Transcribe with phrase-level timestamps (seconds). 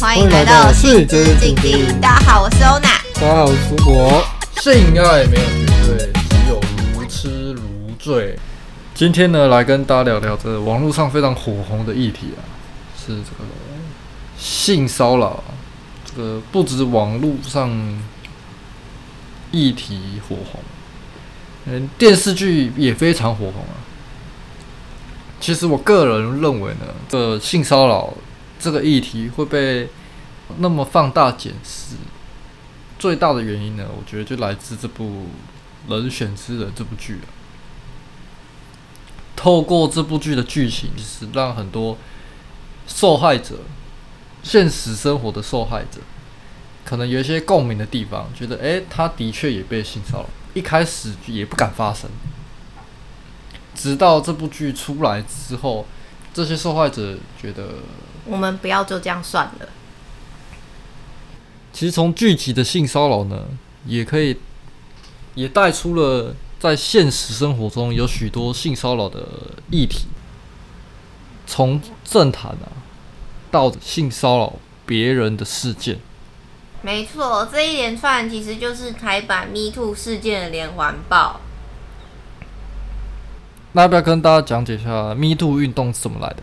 [0.00, 2.00] 欢迎来到性之静静。
[2.00, 2.88] 大家好，我是欧娜。
[3.14, 4.24] 大家好，我是苏博。
[4.60, 6.60] 性爱没有绝对，只有
[6.94, 7.62] 如痴如
[7.96, 8.36] 醉。
[8.92, 12.42] 今天呢，来跟大家聊聊这个网络上非常火红的议题啊，
[12.98, 13.44] 是这个
[14.36, 15.44] 性骚扰。
[16.04, 17.70] 这个不止网络上
[19.52, 20.60] 议题火红，
[21.66, 23.85] 嗯，电视剧也非常火红啊。
[25.46, 28.12] 其实我个人认为呢，这性骚扰
[28.58, 29.88] 这个议题会被
[30.58, 31.94] 那么放大检视，
[32.98, 35.28] 最大的原因呢，我觉得就来自这部
[35.88, 37.20] 《人选之人》这部剧了。
[39.36, 41.96] 透过这部剧的剧情，是让很多
[42.88, 43.60] 受害者，
[44.42, 46.00] 现实生活的受害者，
[46.84, 52.10] 可能有一些共鸣的地方，觉得，诶，他的确也被性骚扰，一开始也不敢发声，
[53.76, 55.86] 直到这部剧出来之后，
[56.34, 57.74] 这些受害者觉得，
[58.24, 59.68] 我们不要就这样算了。
[61.72, 63.44] 其实从剧集的性骚扰呢，
[63.84, 64.38] 也可以，
[65.34, 66.34] 也带出了。
[66.58, 69.28] 在现实生活中，有许多性骚扰的
[69.70, 70.06] 议题，
[71.46, 72.72] 从政坛啊，
[73.50, 74.54] 到性骚扰
[74.86, 75.98] 别人的事件。
[76.80, 81.42] 没错，这一连串其实就是台版 Me Too 事件的连环爆。
[83.76, 86.36] 那要不要跟大家讲解一下 Me Too 运动是怎么来的？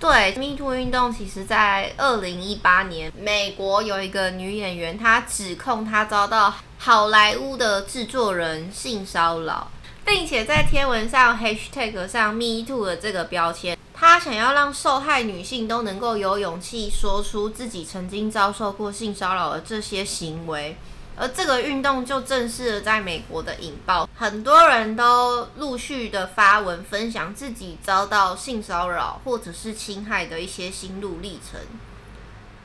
[0.00, 9.70] 对，Me Too 运动其实，在二零一八年，美国有一个女演员，她指控她遭到好莱坞的制作人性骚扰，
[10.02, 20.74] 并且在贴文上 Hashtag 上 Me Too 的这个标签，她想要让受害女性都能够有勇气说出自己曾经遭受过性骚扰的这些行为。
[21.20, 31.60] 而这个运动就正式的在美国的引爆，很多人都陆续的发文分享自己遭到性骚扰或者是侵害的一些心路历程。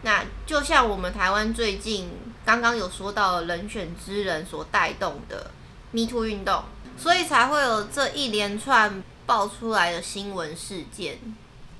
[0.04, 2.10] 那就像我们台湾最近
[2.46, 5.52] 刚刚有说到人选之人所带动的
[5.92, 6.64] Me Too 运动，
[6.98, 11.20] 所以才会有这一连串爆出来的新闻事件。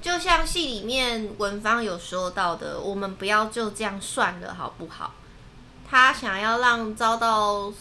[0.02, 5.14] 就像戏里面文芳有说到的，我们不要就这样算了，好不好？
[5.90, 7.72] 他想要让遭到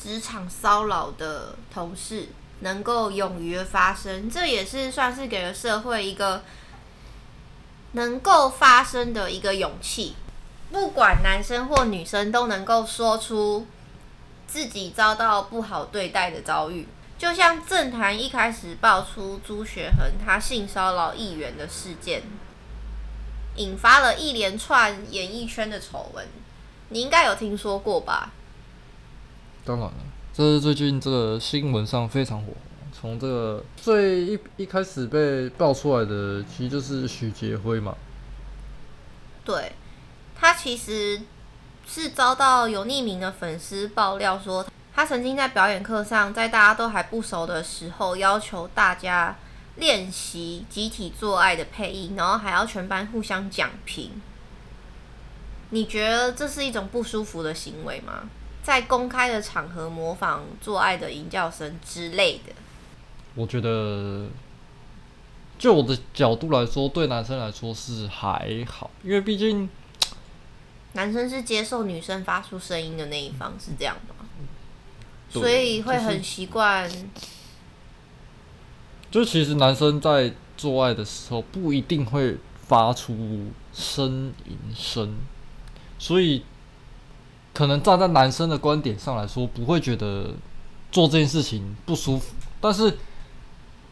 [0.00, 2.28] 职场骚扰的同事
[2.60, 6.42] 能够勇于发声，这也是算是给了社会一个
[7.92, 10.14] 能够发声的一个勇气。
[10.70, 13.66] 不管男生或女生都能够说出
[14.46, 22.22] 自己遭到不好对待的遭遇，就像政坛一开始爆出朱学恒他性骚扰议员的事件，
[23.56, 26.26] 引发了一连串演艺圈的丑闻。
[26.88, 28.32] 你应该有听说过吧？
[29.64, 29.94] 当然了，
[30.32, 32.52] 这是最近这个新闻上非常火。
[32.98, 37.94] 从这个最一一开始被爆出来的，其实就是许杰辉嘛。
[39.44, 39.72] 对，
[40.34, 41.20] 他其实
[41.86, 44.64] 是遭到有匿名的粉丝爆料说，
[44.94, 49.36] 他曾经在表演课上，在大家都还不熟的时候，要求大家
[49.76, 54.22] 练习集体做爱的配音，然后还要全班互相讲评。
[55.70, 58.28] 你觉得这是一种不舒服的行为吗？
[58.62, 62.52] 在公开的场合模仿做爱的淫叫声之类的？
[63.34, 64.26] 我觉得，
[65.58, 69.68] 就我的角度来说，对男生来说是还好，因为毕竟
[70.94, 74.26] 男生是接受女生发出声音的那一方，是这样吗？
[75.28, 76.90] 所以会很习惯。
[79.10, 83.12] 就其实男生在做爱的时候不一定会发出
[83.74, 85.14] 呻吟声。
[86.06, 86.44] 所以，
[87.52, 90.30] 可能站在男生的观点上来说，不会觉得
[90.92, 92.32] 做这件事情不舒服。
[92.60, 92.96] 但是，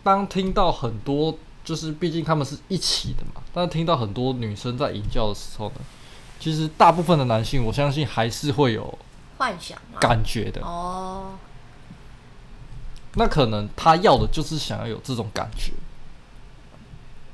[0.04, 5.80] 当听到很多，就是毕竟他们是一起的嘛，但是听到很多女生在淫教的时候呢，
[6.38, 8.97] 其实大部分的男性，我相信还是会有
[9.38, 11.32] 幻想感觉的哦。
[13.14, 15.72] 那可能他要的就是想要有这种感觉。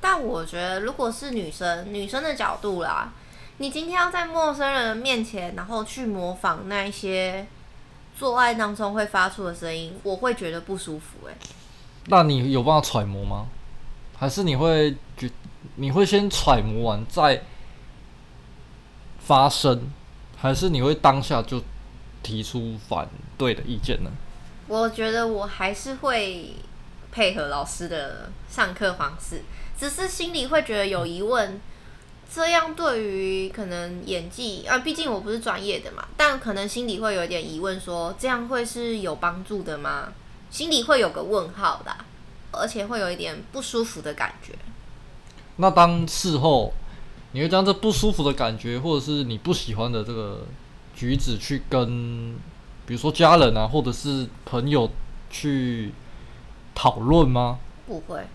[0.00, 3.12] 但我觉得，如果是女生，女生的角度啦。
[3.60, 7.46] 你今天要在陌生人面前，然后去模仿那一些
[8.18, 11.36] 做爱当中会发出的声音，我会觉得不舒服欸。
[12.06, 13.48] 那你有办法揣摩吗？
[14.16, 15.30] 还是你会觉
[15.74, 17.42] 你会先揣摩完再
[19.18, 19.92] 发声？
[20.38, 21.62] 还是你会当下就
[22.22, 24.10] 提出反对的意见呢？
[24.68, 26.54] 我觉得我还是会
[27.12, 29.42] 配合老师的上课方式，
[29.78, 31.60] 只是心里会觉得有疑问。
[32.32, 40.12] 这样对于可能演技啊，毕竟我不是专业的嘛，但可能心里会有一点疑问说，说这样会是有帮助的吗？
[40.50, 41.96] 心里会有个问号的。
[42.52, 44.52] 而且会有一点不舒服的感觉。
[45.58, 46.74] 那当事后，
[47.30, 50.44] 你会将这不舒服的感觉，或者是你不喜欢的这个
[50.92, 52.34] 举止，去跟
[52.86, 54.90] 比如说家人啊，或者是朋友
[55.30, 55.92] 去
[56.74, 57.60] 讨论吗？
[57.86, 58.26] 不会，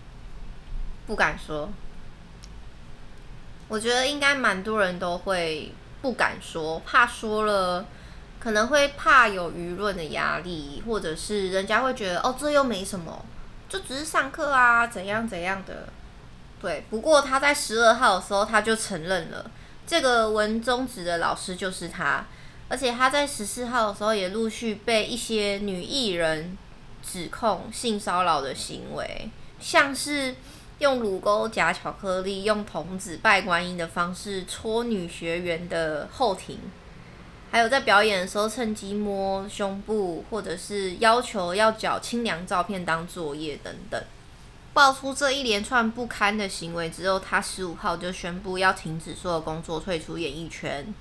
[1.06, 1.68] 不敢说。
[3.68, 7.84] 我觉得应该蛮多人都会不敢说，怕说了
[8.38, 13.24] 可能会怕有舆论的压力，或者是人家会觉得哦，这又没什么，
[13.68, 15.88] 就只是上课啊，怎样怎样的。
[16.60, 19.50] 对，不过他在十二号的时候他就承认了，
[19.84, 22.24] 这个文中指的老师就是他，
[22.68, 26.56] 而且他在十四号的时候也陆续被一些女艺人
[27.02, 29.28] 指控性骚扰的行为，
[29.58, 30.36] 像是。
[30.78, 36.58] 用乳沟夹巧克力，用童子拜观音的方式戳女学员的后庭，
[37.50, 44.02] 还有在表演的时候趁机摸胸部，或者是要求要缴清凉照片当作业等等。
[44.74, 50.92] 爆出这一连串不堪的行为之后，他十五号就宣布要停止所有工作，退出演艺圈。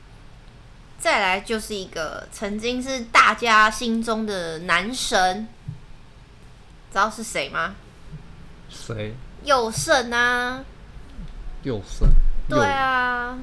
[0.98, 5.46] 再来就是一个曾经是大家心中的男神，
[6.90, 7.76] 知道是谁吗？
[8.76, 9.16] 谁？
[9.44, 10.64] 佑胜啊，
[11.64, 12.08] 佑胜，
[12.50, 13.38] 对啊，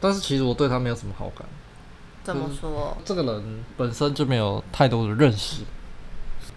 [0.00, 1.46] 但是其实我对他没有什么好感。
[2.22, 2.96] 怎么说？
[3.04, 5.62] 这个人本身就没有太多的认识。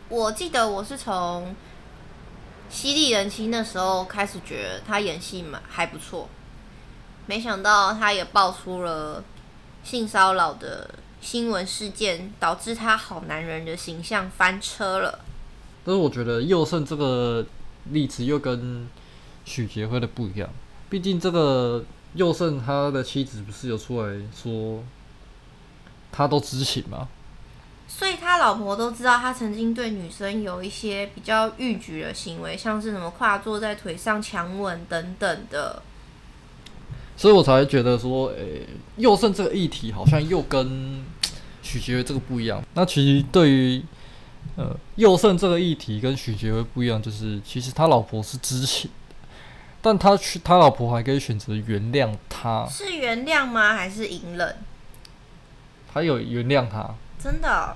[0.10, 1.44] 我记得我是从
[2.70, 6.30] 《犀利人妻》那时候开始觉得他演戏嘛还不错，
[7.26, 9.24] 没想到他也爆出了
[9.84, 10.90] 性骚扰的
[11.20, 15.20] 新闻事件，导致他好男人的形象翻车了。
[15.88, 17.46] 但是我觉得佑胜这个。
[17.92, 18.86] 例子又跟
[19.46, 20.50] 许杰辉的不一样，
[20.90, 21.82] 毕竟这个
[22.16, 24.84] 佑胜他的妻子不是有出来说，
[26.12, 27.08] 他都知情吗？
[27.88, 35.82] 所以他老婆都知道他曾经对女生有一些比较逾矩的行为，像是什么跨坐在腿上强吻等等的。
[37.16, 38.68] 所以我才觉得说，诶、欸，
[38.98, 41.06] 宥胜这个议题好像又跟
[41.64, 42.62] 许杰辉这个不一样。
[42.74, 43.82] 那其实对于
[44.56, 48.90] 呃，佑胜这个议题跟许杰辉不一样，就是其实他老婆是知情，
[49.82, 53.74] 但他去他老婆还可以选择原谅他，是原谅吗？
[53.76, 54.58] 还是隐忍？
[55.94, 57.74] 他有原谅他，真的哦？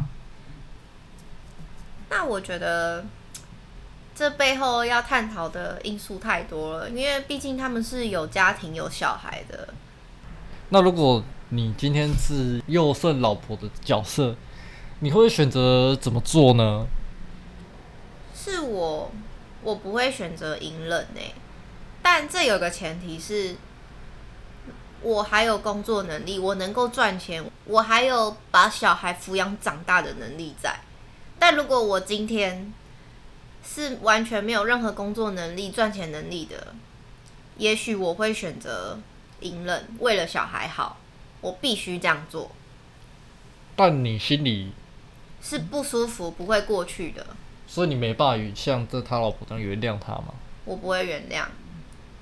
[2.09, 3.05] 那我觉得
[4.15, 9.69] 这背后要探讨的因素太多了，因为毕竟他们是有家庭有小孩的。
[10.69, 14.35] 那如果你今天是佑胜老婆的角色？
[15.03, 16.85] 你会选择怎么做呢？
[18.35, 19.11] 是我，
[19.63, 21.21] 我不会选择隐忍呢。
[22.03, 23.55] 但这有个前提是，
[25.01, 30.81] 我还有工作能力，我能够赚钱，我还有把小孩抚养长大的能力在。
[31.39, 32.71] 但如果我今天
[33.65, 36.75] 是完全没有任何工作能力、赚钱能力的，
[37.57, 38.99] 也许我会选择
[39.39, 40.97] 隐忍，为了小孩好，
[41.41, 42.51] 我必须这样做。
[43.75, 44.73] 但你心里。
[45.41, 47.25] 是不舒服，不会过去的。
[47.67, 50.33] 所以你没办法像这他老婆这样原谅他吗？
[50.65, 51.45] 我不会原谅，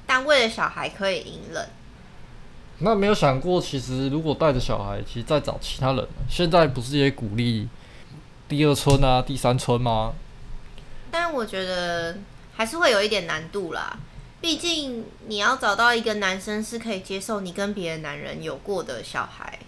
[0.05, 1.69] 但为了小孩可以隐忍。
[2.79, 6.07] 那没有想过，其实如果带着小孩，其实再找其他人。
[6.29, 7.67] 现在不是也鼓励
[8.47, 10.13] 第二春啊、第三春吗？
[11.11, 12.17] 但我觉得
[12.55, 13.97] 还是会有一点难度啦。
[14.39, 19.59] 毕竟你要找到一个男生是可以接受你跟别的男人有过的小孩，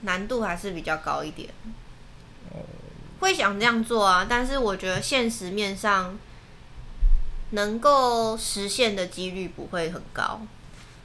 [0.00, 1.50] 难度还是比较高一点。
[3.24, 6.14] 会想这样做啊，但是我觉得现实面上
[7.52, 10.42] 能够实现的几率不会很高，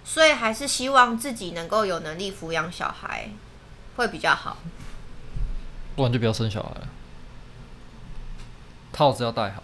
[0.04, 3.30] 所以还是希望自己能够有能力抚养小孩
[3.96, 4.58] 会比较好。
[5.96, 6.88] 不然就不要生小孩了，
[8.92, 9.64] 套子要戴好。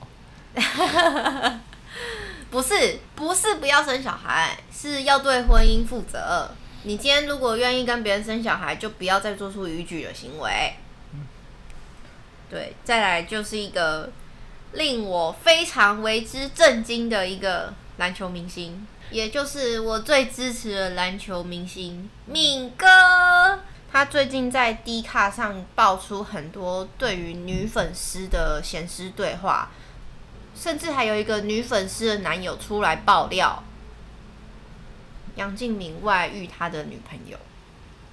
[2.50, 6.50] 不是，不是不要生小孩，是要对婚姻负责。
[6.84, 10.74] 你今天如果愿意跟别人生小孩，就不要再做出逾矩的行为。
[12.48, 14.12] 对，再来就是一个
[14.74, 22.86] 令我非常为之震惊的一个篮球明星，也就是我最支持的篮球明星敏哥。
[23.92, 29.72] 他最近在 D 卡上爆出很多对于女粉丝的闲私对话，
[30.56, 33.64] 甚至还有一个女粉丝的男友出来爆料
[35.36, 37.38] 杨敬敏外遇他的女朋友，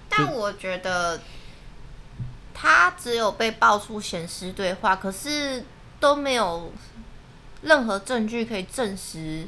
[0.09, 1.21] 但我觉得。
[2.55, 5.65] 他只有被爆出显示对话，可是
[5.99, 6.73] 都没有
[7.63, 9.47] 任何证据可以证实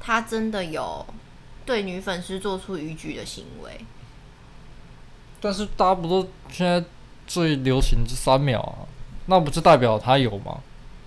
[0.00, 1.06] 他真的有
[1.64, 3.84] 对女粉丝做出逾矩的行为。
[5.40, 6.82] 但是大家不都现在
[7.26, 8.88] 最流行这三秒啊？
[9.26, 10.60] 那不就代表他有吗？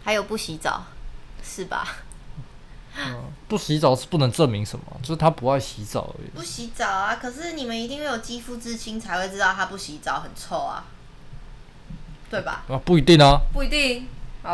[0.03, 0.83] 还有不洗澡，
[1.43, 1.87] 是吧？
[2.97, 6.29] 嗯，不洗澡是不能证明什么，就是他不爱洗澡而已。
[6.35, 10.83] 不洗澡啊，可是你们一定会有肌肤之亲才会知道他不洗澡很臭啊，
[12.29, 12.63] 对吧？
[12.69, 14.07] 啊，不一定啊，不一定。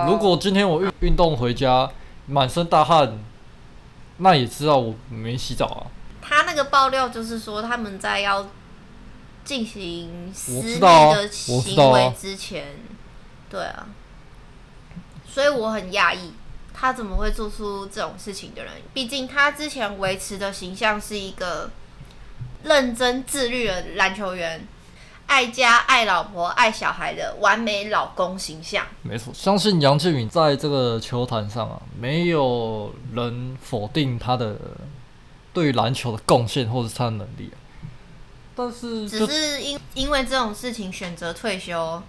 [0.08, 1.90] 如果今天我运运动回家，
[2.26, 3.20] 满身大汗，
[4.18, 5.88] 那也知道我没洗澡啊。
[6.22, 8.48] 他那个爆料就是说，他们在要
[9.44, 12.78] 进行私密的行为之前，
[13.50, 13.88] 对啊，
[15.30, 16.34] 所以我很讶异。
[16.78, 18.74] 他怎么会做出这种事情的人？
[18.94, 21.70] 毕竟他之前维持的形象是一个
[22.64, 24.68] 认真自律的篮球员，
[25.28, 28.86] 爱家、爱老婆、爱小孩的完美老公形象。
[29.02, 34.58] 没错，相信杨建敏在这个球坛上啊，没有人否定他的
[35.54, 37.58] 对篮球的贡献或者是他的能力啊。
[38.56, 42.02] 但是，只是因因为这种事情选择退休，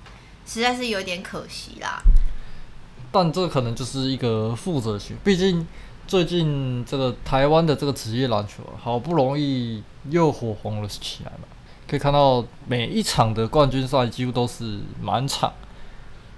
[0.46, 2.00] 实在是有点可惜啦。
[3.10, 5.66] 但这可能就是一个负责性，毕竟
[6.06, 11.48] 最近这个台湾的这个职业篮球好不容易又火红了起来嘛，
[11.88, 15.52] 可以看到每一场的冠军赛几乎都是满场，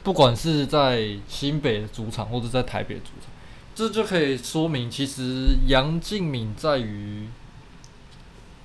[0.03, 3.31] 不管是在新北的主场或者在台北的主场，
[3.75, 7.29] 这就可以说明其实杨敬敏在于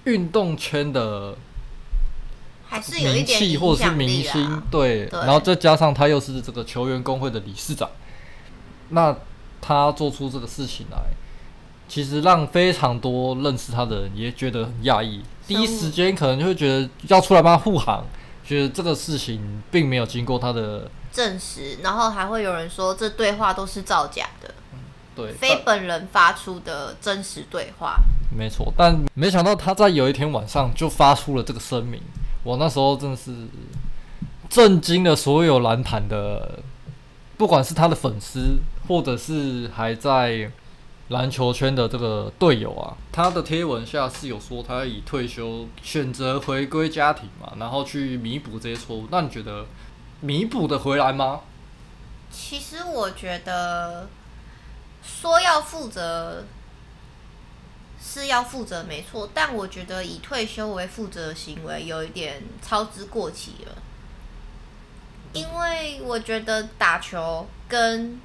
[0.05, 1.37] 运动圈的
[3.01, 7.89] 名气或者是明星，对，然后再加上他又是这个球员工会的理事长。
[8.89, 9.15] 那
[9.61, 10.97] 他做出这个事情来，
[11.93, 15.21] 其实让非常多认识他的人也觉得很讶异。
[15.45, 18.03] 第一时间可能就会觉得要出来帮他护航，
[18.43, 24.79] 觉得这个事情并没有经过他的证实，然后还会有人说这对话都是造假的，嗯、
[25.15, 27.97] 对，非本人发出的真实对话。
[28.35, 32.01] 没错，但没想到他在有一天晚上就发出了这个声明，
[32.43, 33.31] 我那时候真的是
[34.49, 36.57] 震惊了所有蓝坛的。
[37.35, 40.49] 不管是他的粉丝，或者是还在
[41.09, 49.07] 篮球圈的这个队友啊，他的贴文下是有说他以退休选择回归家庭嘛，然后去弥补这些错误。
[49.11, 49.65] 那你觉得
[50.21, 51.41] 弥补的回来吗？
[52.31, 54.07] 其实我觉得
[55.03, 56.45] 说要负责
[58.01, 63.75] 是要负责没错，但我觉得以退休为负责的行为有一点操之过急了。
[65.33, 68.19] 因为我觉得打球跟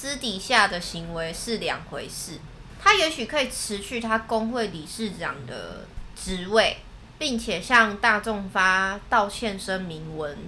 [0.00, 2.38] 私底下的行为是两回事。
[2.80, 6.76] 他也许可以辞去他工会理事长的职位，
[7.18, 10.38] 并且向大众发道歉声明文，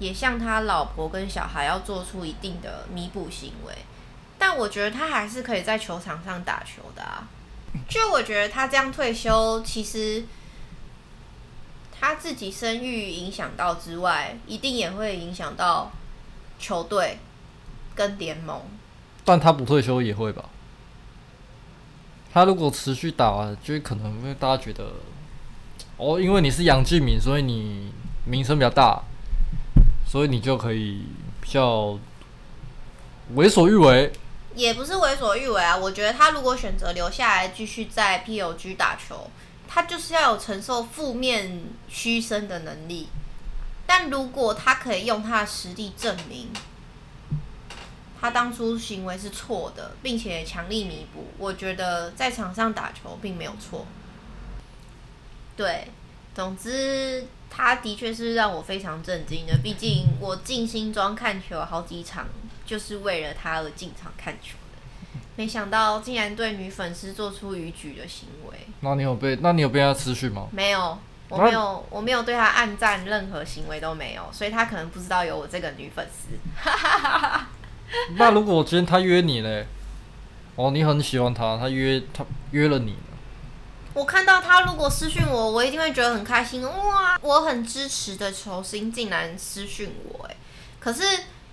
[0.00, 3.72] 也向他老婆跟小孩要做出一定的弥补行为。
[4.36, 7.28] 但我觉得他还是可以在球场上打球的啊。
[7.88, 10.24] 就我觉得他这样退休，其实。
[12.00, 15.90] 他自己声誉影响到之外，一定也会影响到
[16.58, 17.18] 球队
[17.98, 18.62] 跟联盟。
[19.24, 20.44] 但他不退休也会吧？
[22.32, 24.92] 他如果持续打，就可能会大家觉得，
[25.96, 27.92] 哦，因为你是杨敬敏，所以你
[28.24, 29.02] 名声比较大，
[30.06, 31.02] 所以你就可以
[31.40, 31.98] 比较
[33.34, 34.12] 为所欲为。
[34.54, 39.28] 也不是为所欲为啊，我觉得他如果选择留下来继续在 POG 打球。
[39.70, 43.08] 他就是要有承受负面嘘声的能力，
[43.86, 46.48] 但如果他可以用他的实力证明
[48.20, 53.86] 他当初行为是错的，并且强力弥补，我觉得在场上打球并没有错。
[55.56, 55.88] 对，
[56.34, 62.26] 总之他的确是让我非常震惊的，毕竟我进新庄看球好几场，
[62.66, 64.56] 就是为了他而进场看球。
[65.36, 68.58] 没想到竟然对女粉丝做出逾矩的行为。
[68.80, 69.36] 那你有被？
[69.36, 70.48] 那你有被他私讯吗？
[70.50, 70.98] 没有，
[71.28, 76.36] 我没有，我没有对他暗赞，任何行为都没有，所以他可能不知道有我这个女粉丝。
[78.16, 79.66] 那如果今天他约你嘞？
[80.56, 82.96] 哦，你很喜欢他，他约他约了你。
[83.94, 86.62] 我看到他如果私讯我，我一定会觉得很开心。
[86.62, 90.36] 哇，我很支持的球星竟然私讯我，哎，
[90.80, 91.02] 可是。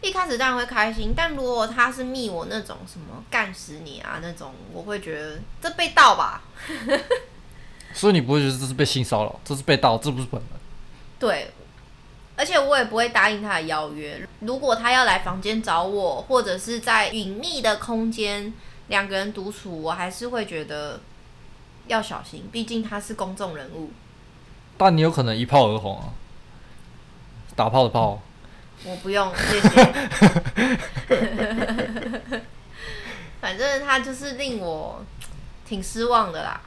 [0.01, 6.43] 一开始当然会开心，但如果他是密我那种什么干死你啊那种，我会觉得这被盗吧。
[7.91, 10.49] 所以你不会觉得这是被性骚扰，这是被盗，这不是本人。
[11.17, 11.51] 对，
[12.35, 14.27] 而且我也不会答应他的邀约。
[14.41, 18.53] 如果他要来房间找我，或者是在隐秘的空间
[18.87, 20.99] 两个人独处，我还是会觉得
[21.87, 23.91] 要小心，毕竟他是公众人物。
[24.77, 26.13] 但你有可能一炮而红啊，
[27.55, 28.21] 打炮的炮。
[28.83, 29.69] 我不用，谢谢。
[33.39, 35.01] 反正他就是令我
[35.65, 36.59] 挺失望的啦，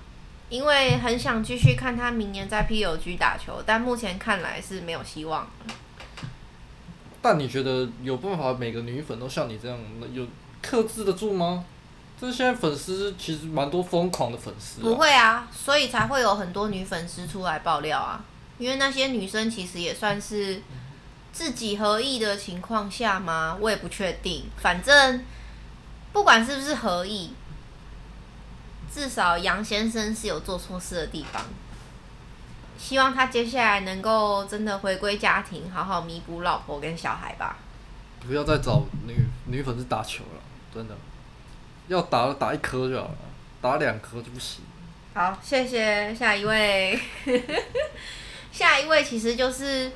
[0.49, 5.47] 因为很想继续看他明年在 PUG 打球，但目前看来是没有希望。
[7.21, 9.79] 但你觉得有办法每个女粉都像你这样
[10.13, 10.27] 有
[10.63, 11.65] 克制得住吗？
[12.21, 14.83] 这现在粉丝其实蛮多疯狂的粉丝、啊。
[14.83, 18.25] 不会啊，所以才会有很多女粉丝出来爆料啊。
[18.59, 20.61] 因为那些女生其实也算是
[21.33, 23.57] 自己合意的情况下吗？
[23.61, 24.47] 我也不确定。
[24.57, 25.25] 反正
[26.13, 27.31] 不管是不是合意，
[28.93, 31.43] 至少杨先生是有做错事的地方。
[32.79, 37.57] 希望他接下来能够真的回归家庭，好好弥补老婆跟小孩吧。
[38.21, 39.17] 不要再找女
[39.47, 40.41] 女粉丝打球了，
[40.73, 40.95] 真的。
[41.89, 43.17] 要打打一颗就好了，
[43.61, 44.63] 打两颗就不行。
[45.15, 47.01] 好，谢谢下一位。
[48.53, 49.91] 下一位其实就是，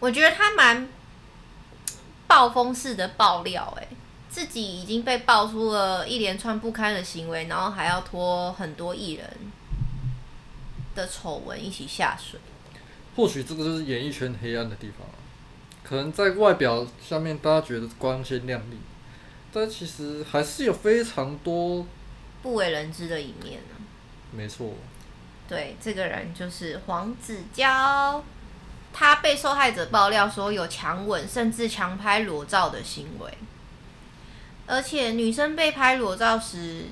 [0.00, 0.88] 我觉得他蛮
[2.26, 3.88] 暴风式的爆料，哎，
[4.34, 9.24] 自己已经被爆出了一连串不堪的行为，然后还要拖很多艺人
[10.96, 12.40] 的丑闻一起下水。
[13.14, 15.06] 或许这个就是演艺圈黑暗的地方，
[15.84, 18.76] 可能在外表上面大家觉得光鲜亮丽。
[19.52, 21.86] 但其实还是有非常多
[22.42, 23.84] 不为人知的一面呢。
[24.32, 24.72] 没错，
[25.48, 28.20] 对，这个人就是黄子佼，
[28.92, 33.32] 他被受害者爆料说有强吻甚至强拍裸照的行为，
[34.66, 36.86] 而且女生被拍裸照时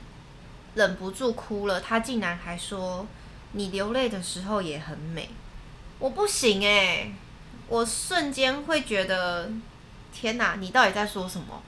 [0.74, 3.06] 忍不住哭了，他竟然还说
[3.52, 5.30] ：“你流泪的时候也很美。”
[5.98, 7.14] 我不行诶、欸，
[7.68, 9.50] 我瞬间会觉得，
[10.12, 11.62] 天哪，你到底在说什么？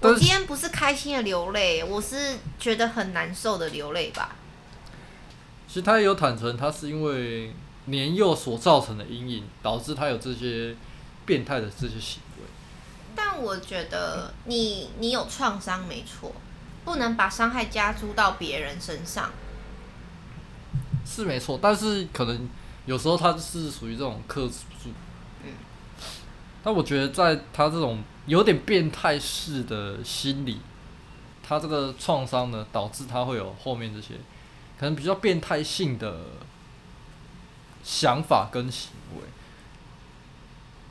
[0.00, 4.36] 我今天不是开心的流泪，我是觉得很难受的流泪吧。
[5.66, 7.54] 其实他也有坦诚，他是因为
[7.86, 10.76] 年幼所造成的阴影，导致他有这些
[11.24, 12.23] 变态的这些行为。
[13.14, 16.32] 但我觉得你你有创伤没错，
[16.84, 19.30] 不能把伤害加诸到别人身上。
[21.06, 22.48] 是没错，但是可能
[22.86, 24.94] 有时候他是属于这种克制不住。
[25.44, 25.52] 嗯。
[26.62, 28.02] 但我觉得在他这种。
[28.26, 30.58] 有点变态式的心理，
[31.46, 34.14] 他这个创伤呢，导致他会有后面这些
[34.78, 36.20] 可能比较变态性的
[37.82, 38.66] 想法跟。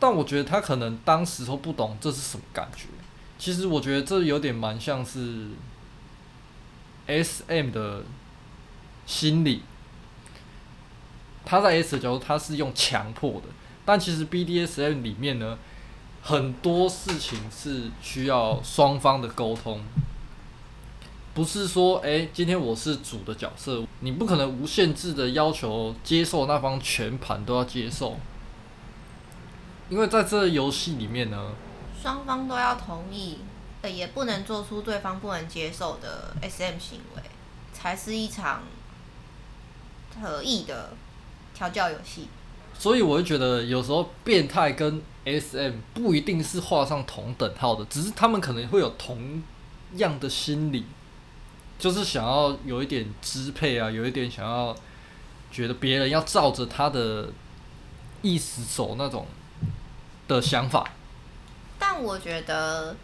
[0.04, 2.88] 但我觉得他可能当时都不懂这是什么感觉。
[3.40, 5.48] 其实我觉得这有点蛮像是
[7.08, 8.04] SM 的
[9.06, 9.62] 心理。
[11.46, 13.48] 他在 S 的角度，他是用强迫的，
[13.86, 15.58] 但其实 BDSM 里面呢。
[16.26, 19.82] 很多事情是需要双方的沟通，
[21.34, 28.18] 不是说，哎、今天我是主的角色，你不可能无限制的要求接受那方全盘都要接受，
[29.94, 31.52] 因为在这游戏里面呢，
[32.02, 33.38] 双方都要同意，
[33.84, 37.22] 也不能做出对方不能接受的 SM 行为，
[37.72, 38.64] 才是一场
[40.20, 40.90] 合意的
[41.54, 42.28] 调教游戏。
[42.74, 49.44] 所以我就觉得，有时候变态跟 SM 不一定是画上同等号的，只是他们可能会有同
[49.98, 50.88] 样的心理，
[51.78, 54.76] 就是想要有一点支配啊，有一点想要
[55.52, 57.30] 觉得别人要照着他的
[58.24, 59.28] 意思走那种
[60.28, 60.90] 的想法。
[61.78, 62.96] 但我觉得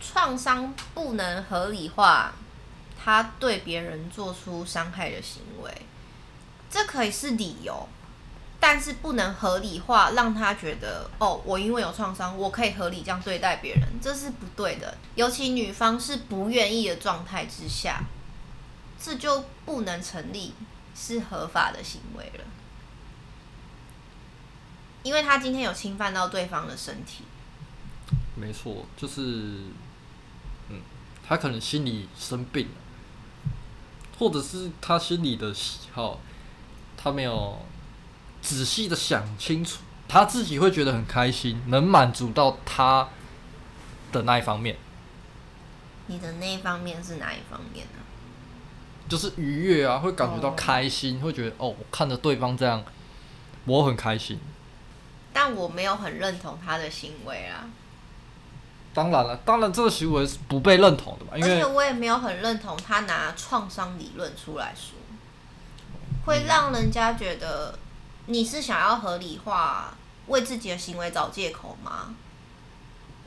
[0.00, 2.32] 创伤不能合理化
[3.02, 5.70] 他对别人做出伤害的行为，
[6.70, 7.88] 这可以是理由。
[8.58, 14.96] 但是不能合理化，让他觉得哦，我因为有创伤，我可以合理这样对待别人，这是不对的。
[15.14, 18.00] 尤其女方是不愿意的状态之下，
[18.98, 20.54] 这就不能成立
[20.96, 22.44] 是合法的行为了。
[25.06, 27.22] 因为他今天有侵犯到对方的身体。
[28.34, 29.20] 没错，就是，
[30.68, 30.80] 嗯，
[31.26, 32.72] 他可能心里生病了，
[34.18, 36.18] 或者是他心里的喜好，
[36.96, 37.64] 他没有。
[38.42, 43.08] 仔细的想清楚，他自己会觉得很开心，能满足到他
[44.12, 44.76] 的那一方面。
[46.06, 48.02] 你的那一方面是哪一方面呢？
[49.08, 52.84] 就是愉悦啊，会感觉到开心，会觉得哦，我看着对方这样，
[53.64, 54.38] 我很开心。
[55.36, 57.68] 但我没有很认同他的行为啊。
[58.94, 64.96] 当然了，当然这个行为是不被认同的嘛，因为而且我也没有很认同他拿创伤理论出来说，
[66.24, 67.78] 会让人家觉得。
[68.28, 69.94] 你是想要合理化
[70.26, 72.12] 为自己的行为找借口吗？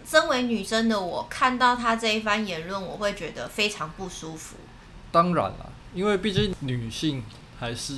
[0.05, 4.57] 身为女生的我，看到他这一番言论，我会觉得非常不舒服。
[5.09, 7.23] 当然了，因为毕竟女性
[7.57, 7.93] 还是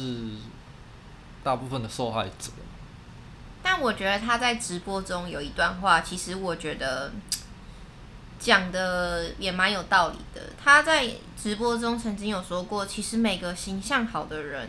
[1.43, 2.52] 大部分的受害者。
[3.72, 7.14] 但我觉得他在直播中有一段话，其实我觉得
[8.38, 10.42] 讲的也蛮有道理的。
[10.62, 11.10] 他在
[11.42, 14.68] 直播中曾经有说过，其实每个形象好的人。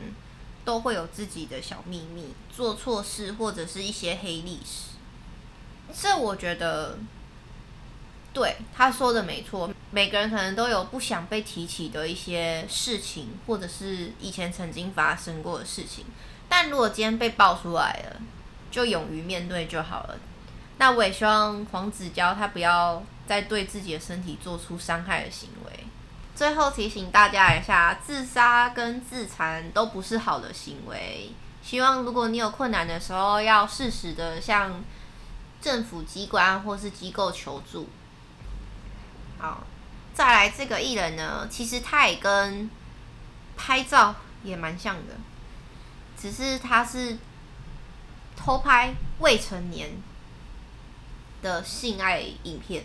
[0.65, 4.93] 都会有自己的小秘密，做错事或者是一些黑历史。
[5.93, 6.97] 这我觉得
[8.33, 16.05] 对，他说的没错，每个人可能都有不想被提起的一些事情，或者是以前曾经发生过的事情。
[16.49, 18.21] 但如果今天被爆出来了，
[18.73, 20.19] 就勇于面对就好了。
[20.79, 25.85] 那我也希望黄子佼他不要再对自己的身体做出伤害的行为。
[26.35, 31.31] 最后提醒大家一下，自杀跟自残都不是好的行为。
[31.63, 34.83] 希望如果你有困难的时候，要适时的向
[35.61, 37.89] 政府机关或是机构求助。
[39.39, 39.63] 好，
[40.15, 42.69] 再来这个艺人呢，其实他也跟
[43.57, 45.15] 拍照也蛮像的，
[46.19, 47.19] 只是他是
[48.37, 49.91] 偷拍未成年
[51.43, 52.85] 的性爱影片。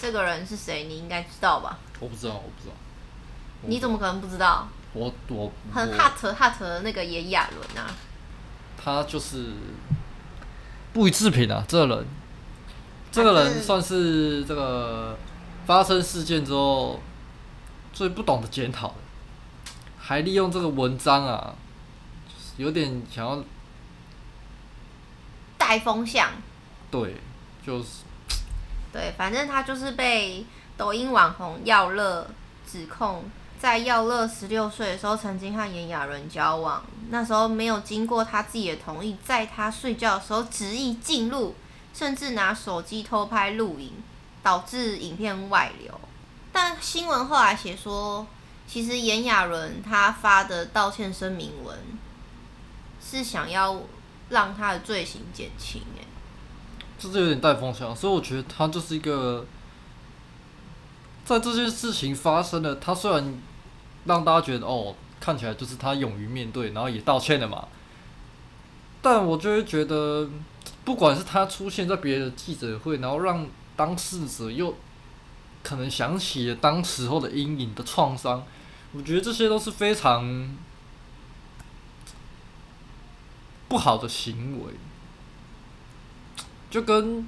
[0.00, 0.84] 这个人是谁？
[0.84, 1.78] 你应该知道吧？
[2.00, 2.74] 我不知道，我不知道。
[3.62, 4.68] 你怎么可能不知道？
[4.92, 7.90] 我我很 hot hot 的那个炎亚纶啊，
[8.82, 9.52] 他就是
[10.92, 12.06] 不予置评啊，这个人，
[13.12, 15.16] 这个人算是这个
[15.66, 16.98] 发生事件之后
[17.92, 18.94] 最不懂得检讨的，
[19.98, 21.54] 还利用这个文章啊，
[22.58, 23.42] 有点想要
[25.56, 26.28] 带风向。
[26.90, 27.16] 对，
[27.66, 27.88] 就是
[28.92, 30.44] 对，反正他就是被
[30.76, 32.28] 抖音网红耀乐
[32.70, 33.24] 指控。
[33.60, 41.56] 在耀乐十六岁的时候，曾经和炎亚纶交往，那时候没有经过他自己的同意，在他睡觉的时候执意进入，
[41.92, 43.92] 甚至拿手机偷拍录影，
[44.44, 46.00] 导致影片外流。
[46.52, 48.24] 但新闻后来写说，
[48.68, 51.76] 其实炎亚纶他发的道歉声明文，
[53.08, 53.80] 是想要
[54.28, 55.82] 让他的罪行减轻。
[55.98, 56.04] 哎，
[56.98, 59.46] 这是有点带风向，所以我觉得他就是一个。
[61.24, 63.38] 在这件事情发生了，他虽然
[64.06, 67.68] 让大家觉得哦，看起来就是他勇于面对，然后也道歉了嘛，
[69.02, 70.26] 但我就会觉得，
[70.86, 74.74] 不管是他出现在别的记者会，然后让当事者又
[75.62, 78.42] 可能想起了当时候的阴影的创伤，
[78.94, 80.24] 我觉得这些都是非常
[83.68, 84.72] 不好的行为，
[86.70, 87.26] 就跟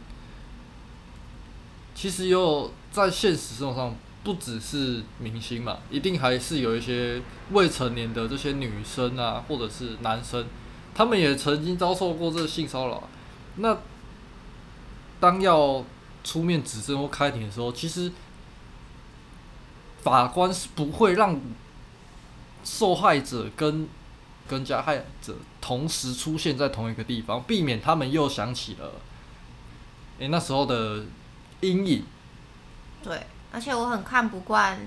[1.94, 2.72] 其实有。
[2.92, 7.22] 在现实生活上，不只是明星嘛，一定还是有一些
[7.52, 10.44] 未成年的这些女生啊，或者是男生，
[10.92, 13.08] 他们也曾经遭受过这个性骚扰。
[13.58, 13.78] 那
[15.20, 15.84] 当要
[16.24, 18.10] 出面指证或开庭的时候，其实
[20.02, 21.40] 法官是不会让
[22.64, 23.88] 受害者跟
[24.50, 28.86] 跟加害者同时出现在同一个地方，避免他们又想起了
[30.18, 31.04] 诶、欸、那时候的
[31.60, 32.04] 阴影。
[33.00, 34.80] 对，而且我很看不惯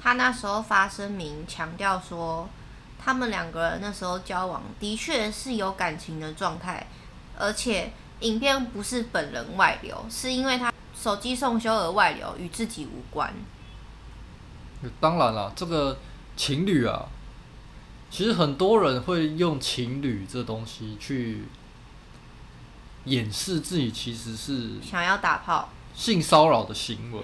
[0.00, 2.48] 他那时候发声明强调说，
[2.98, 6.86] 他们两个人那时候交往的确是有感情的状态，
[7.38, 13.30] 而且影片不是本人外流，是因为他手机送修而外流，与自己无关。
[14.98, 15.98] 当然了，这个
[16.36, 17.06] 情侣啊，
[18.12, 21.44] 其实很多人会用情侣这东西去
[23.06, 25.70] 掩饰自己其实是想要打炮。
[25.94, 27.22] 性骚扰的行为，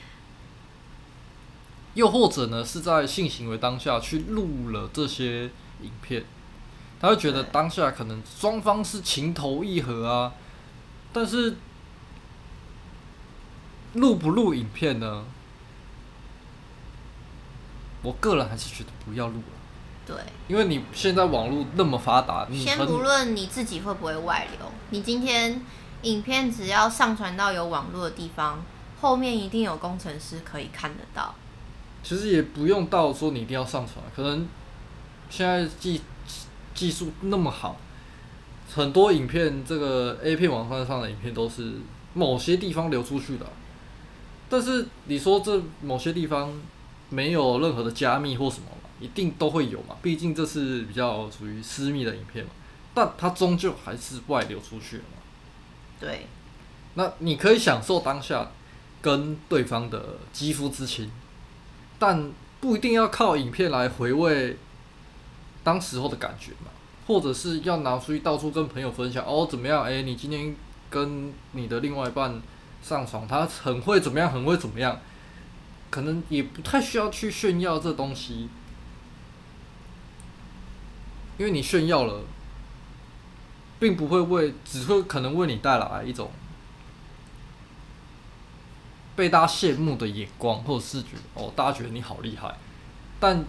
[1.94, 5.44] 又或者呢，是在性行为当下去录了这些
[5.80, 6.22] 影片，
[7.00, 10.34] 他会觉得当下可能双方是情投意合啊，
[11.14, 11.56] 但是
[13.94, 15.24] 录不录影片呢？
[18.02, 19.57] 我个人还是觉得不要录了。
[20.08, 20.16] 对，
[20.48, 25.62] 因为你现在网络那么发达，你先不论你自己会不会外流，你今天。
[26.02, 28.62] 影片只要上传到有网络的地方，
[29.00, 31.34] 后面一定有工程师可以看得到。
[32.04, 34.46] 其实也不用到说你一定要上传，可能
[35.28, 36.00] 现在技
[36.72, 37.74] 技术那么好，
[38.72, 41.72] 很多影片这个 A 片网站上的影片都是
[42.14, 43.46] 某些地方流出去的。
[44.48, 46.52] 但是你说这某些地方
[47.10, 52.50] 没有任何的加密或什么嘛，一定都会有嘛，毕竟这是比较属于私密的影片嘛，
[52.94, 55.18] 但它终究还是外流出去了嘛。
[56.00, 56.26] 对，
[56.94, 58.50] 那你可以享受当下
[59.00, 61.10] 跟对方的肌肤之亲，
[61.98, 62.30] 但
[62.60, 64.56] 不一定要靠影片来回味
[65.62, 66.70] 当时候的感觉嘛，
[67.06, 69.84] 或者是要拿出去到处跟朋友分享哦，怎么样？
[69.84, 70.56] 哎，你今天
[70.90, 72.40] 跟你的另外一半
[72.82, 74.32] 上床，他很会怎么样？
[74.32, 75.00] 很会怎么样？
[75.90, 78.48] 可能也不太需要去炫耀这东西，
[81.38, 82.20] 因为你炫耀了。
[83.80, 86.32] 并不会为，只会可能为你带来一种
[89.14, 92.56] 被大家羡慕的眼光或者视觉哦，大家觉得你好厉害，
[93.20, 93.44] 但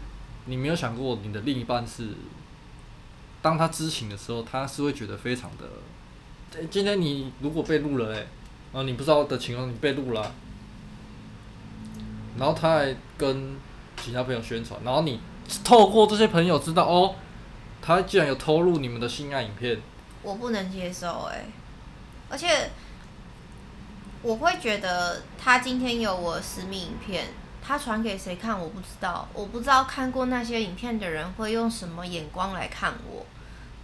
[0.46, 2.10] 你没有想过你的另一半是，
[3.42, 8.18] 当他知情的时候，他是会觉得非常的，今天你如果被录了，哎，
[8.72, 10.32] 然后你不知道的情况，你被录了，
[12.38, 13.58] 然后他还跟
[13.98, 15.20] 其他朋友宣传，然后你
[15.64, 17.16] 透过这些朋友知道哦，
[17.90, 19.82] 他竟然有偷录你们的性爱影片，
[20.22, 21.44] 我不能接受哎、
[22.30, 22.70] 而且
[24.22, 27.26] 我会觉得他今天有我私密影片，
[27.64, 33.26] 他传给谁看我不知道，我不知道看过那些影片的人会用什么眼光来看我，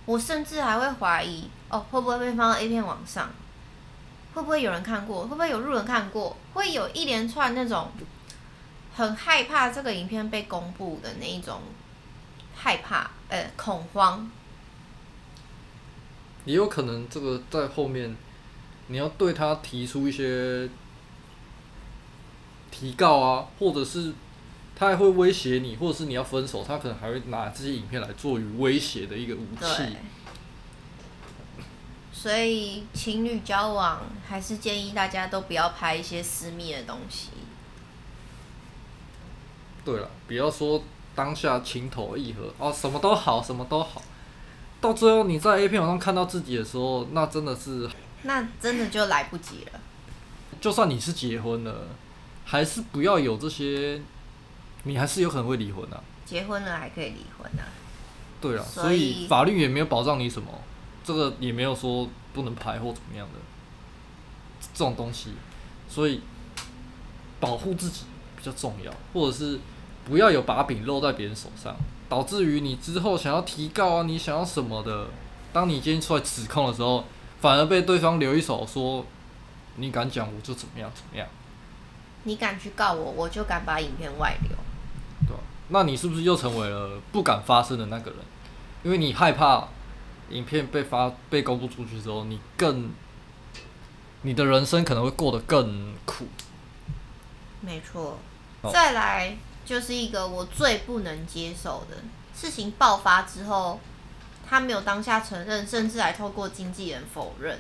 [0.06, 3.32] 我甚至还会怀疑哦，会不会被放到 A 片网上？
[4.36, 5.24] 会不会有人看过？
[5.24, 6.38] 会不会有路人看过？
[6.54, 7.90] 会有一连串那种。
[8.96, 11.60] 很害怕这个影片被公布的那一种
[12.56, 14.30] 害怕，呃，恐慌。
[16.46, 18.16] 也有可能这个在后面，
[18.88, 20.70] 你要对他提出一些
[22.70, 24.14] 提告啊，或者是
[24.76, 29.96] 他还会威胁你，或者是你要分手，他可能还会拿这些影片来作为威胁的一个武器。
[32.14, 37.30] 所以情侣交往还是建议大家都不要拍一些私密的东西。
[39.84, 40.84] 对了，不要说
[41.16, 44.02] 当下情投意合哦，什么都好，什么都好，
[44.82, 47.90] 到最后你在 A 片网上看到自己的时候，那真的是，
[48.24, 49.80] 那真的就来不及了。
[50.60, 51.88] 就算你是结婚了，
[52.44, 54.02] 还是不要有这些，
[54.84, 56.04] 你还是有可能会离婚啊。
[56.26, 57.64] 结婚了还可以离婚啊。
[58.42, 60.50] 对啊，所以，所以法律也没有保障你什么，
[61.04, 63.40] 这个也没有说不能拍或怎么样的
[64.74, 65.32] 这种东西，
[65.88, 66.20] 所以
[67.40, 68.04] 保护自己
[68.36, 69.60] 比较重要，或者是。
[70.06, 71.76] 不要有把柄落在别人手上，
[72.08, 75.08] 导致于你之后想要提告啊，你想要什么的，
[75.52, 77.04] 当你今天出来指控的时候，
[77.42, 79.06] 反而被对方留一手，说
[79.78, 81.28] 你敢讲我就怎么样怎么样。
[82.24, 84.58] 你敢去告我，我就敢把影片外流。
[85.28, 85.40] 对啊，
[85.70, 88.20] 那你是不是又成为了不敢发声的那个人？
[88.84, 89.68] 因为你害怕
[90.30, 92.92] 影片被发被公布出去之后，你更
[94.22, 96.28] 你的人生可能会过得更苦。
[97.62, 98.18] 没错，
[98.72, 99.36] 再来。
[99.66, 101.98] 就是一个我最不能接受的
[102.36, 103.80] 事情爆发之后，
[104.48, 107.60] 他没有当下承认，甚至还透过经纪人否认，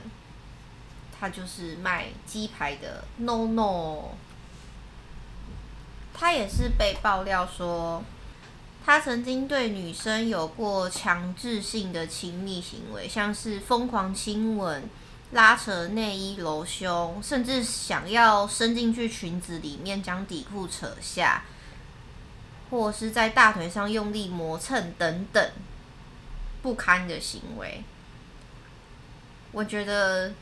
[1.19, 4.09] 他就是卖鸡排的 NONO。
[6.13, 8.03] 他也是被爆料说，
[8.85, 14.87] 他曾经对女生有过强制性的亲密行为，像是疯狂亲吻、
[15.31, 21.43] 拉扯内衣、揉胸，甚至想要伸进去裙子里面将底裤扯下。
[22.69, 25.51] 或是在大腿上用力磨蹭等等
[26.61, 27.83] 不堪的行为，
[29.51, 30.33] 我觉得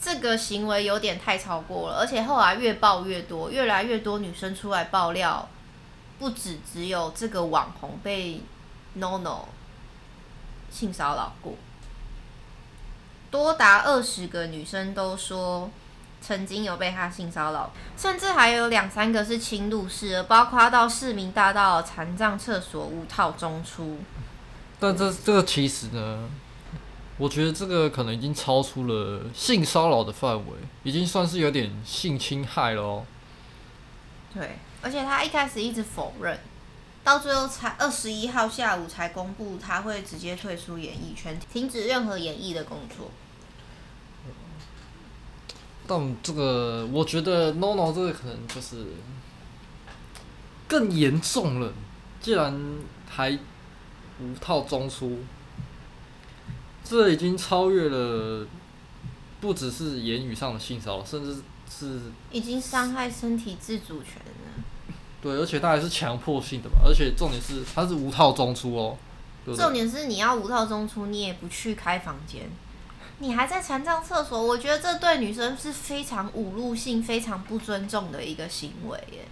[0.00, 5.48] 这个行为有点太超过了，而且后来越爆越多，越来越多女生出来爆料，
[6.18, 8.40] 不止只有这个网红被
[8.96, 9.46] NONO
[10.70, 11.54] 性骚扰过，
[13.30, 15.70] 多达二十个女生都说。
[16.20, 23.98] 曾经有被他性骚扰，甚至还有两三个是侵入式，包括到市民大道残障厕所无套中出。
[24.78, 26.28] 但这这个其实呢，
[27.18, 30.52] 我觉得这个可能已经超出了性骚扰的范围，
[30.82, 33.04] 已经算是有点性侵害了哦。
[34.32, 36.38] 对，而且他一开始一直否认，
[37.02, 43.10] 到最后才二十一号下午才公布他会直接退出演艺圈，停止任何演艺的工作。
[45.90, 48.86] 但这个，我觉得 NONO 这个可能就是
[50.68, 51.72] 更严重了。
[52.20, 52.56] 既然
[53.08, 53.36] 还
[54.20, 55.18] 无套中出，
[56.84, 58.46] 这已经超越了，
[59.40, 64.62] 不只是言语上的性骚扰，甚至是已经伤害身体自主权了。
[65.20, 68.96] 对，而且他还是强迫性的嘛，而且重点是他是无套中出哦。
[69.44, 72.48] 对对，重点是你要无套中出，你也不去开房间。
[73.22, 79.28] 你还在残障厕所，我觉得这对女生是非常侮辱性、非常不尊重的一个行为耶。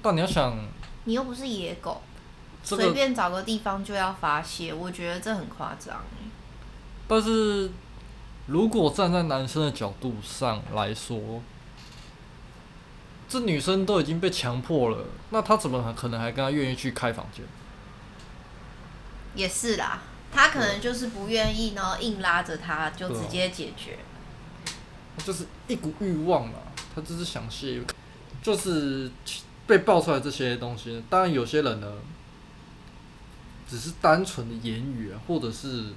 [0.00, 0.56] 但你要想，
[1.04, 2.00] 你又不是野狗，
[2.62, 6.02] 随、这个、便找个地方就要发泄，我觉得这很夸张。
[7.08, 7.72] 但是，
[8.46, 11.42] 如果站在男生的角度上来说，
[13.28, 17.44] 这女生都已经被强迫了，那他怎么可能还跟他愿意去开房间？
[19.34, 20.00] 也是啦。
[20.34, 23.96] 他可能就是不愿意，然后硬拉着他，就直接解决。
[25.24, 26.54] 就是一股欲望嘛，
[26.92, 27.80] 他只是想泄，
[28.42, 29.08] 就是
[29.64, 31.00] 被爆出来这些东西。
[31.08, 31.92] 当然，有些人呢，
[33.68, 35.92] 只是单纯的言语，或者是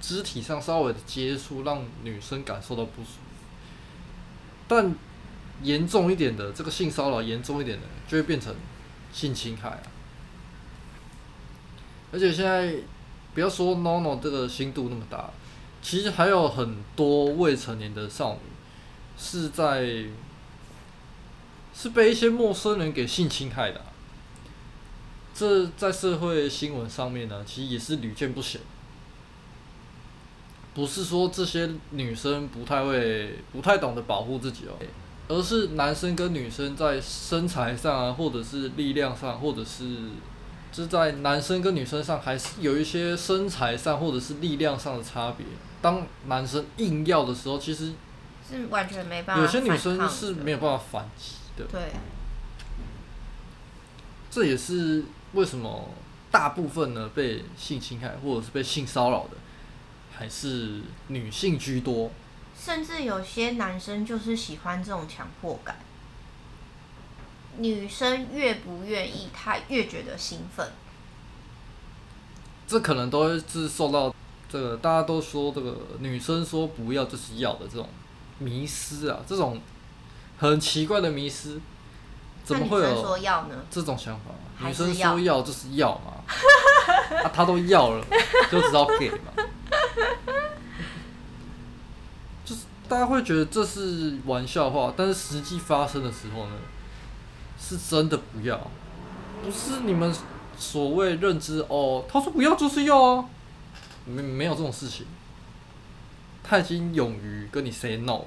[0.00, 3.20] 肢体上稍微的接触，让女生感受到不舒服。
[4.66, 4.92] 但
[5.62, 8.52] 严重一点的，这个性骚扰严重一点的，就会变成
[9.12, 9.82] 性侵害啊。
[12.12, 12.74] 而且现在。
[13.36, 15.28] 不要说 NONO 这个心度那么大，
[15.82, 18.38] 其实还有很多未成年的少女
[19.18, 20.06] 是在
[21.74, 23.82] 是被一些陌生人给性侵害的。
[25.34, 28.58] 这在社会新闻上面呢，其实也是屡见不鲜。
[30.72, 34.72] 不是说这些女生不太会、不太懂得保护自己哦，
[35.28, 39.84] 而是男生跟女生在身材上啊，或者是力量上，或者是
[40.76, 45.46] 就是在男生跟女生上，还是有一些身材上或者是力量上的差别。
[45.80, 47.94] 当男生硬要的时候，其实
[48.46, 49.42] 是完全没办法。
[49.42, 51.64] 有些女生是没有办法反击的。
[51.64, 51.92] 对，
[54.30, 55.02] 这也是。
[55.32, 55.90] 为什么
[56.30, 59.36] 大部分呢，被性侵害或者是被性骚扰的
[60.14, 62.10] 还是女性居多？
[62.58, 65.76] 甚至有些男生就是喜欢这种强迫感，
[67.58, 70.66] 女生越不愿意，他越觉得兴奋。
[72.66, 74.14] 这可能都是受到
[74.48, 77.88] 这个大家都说这个女生说不要就是要的这种
[78.38, 79.60] 迷失啊，这种
[80.38, 81.60] 很奇怪的迷失。
[82.44, 83.18] 怎么会有
[83.68, 84.30] 这种想法？
[84.64, 86.22] 女生说要就是要嘛，
[87.24, 88.06] 啊，他都要了，
[88.48, 89.18] 就知道给嘛。
[92.44, 96.52] 就是大家会觉得这是玩笑话，但是实际发生的时候呢，
[97.58, 98.70] 是真的不要，
[99.42, 100.14] 不是你们
[100.56, 102.04] 所谓认知哦。
[102.08, 103.28] 他说不要就是要啊，
[104.04, 105.06] 没没有这种事情。
[106.42, 108.26] 他已经勇于跟你 say no 了。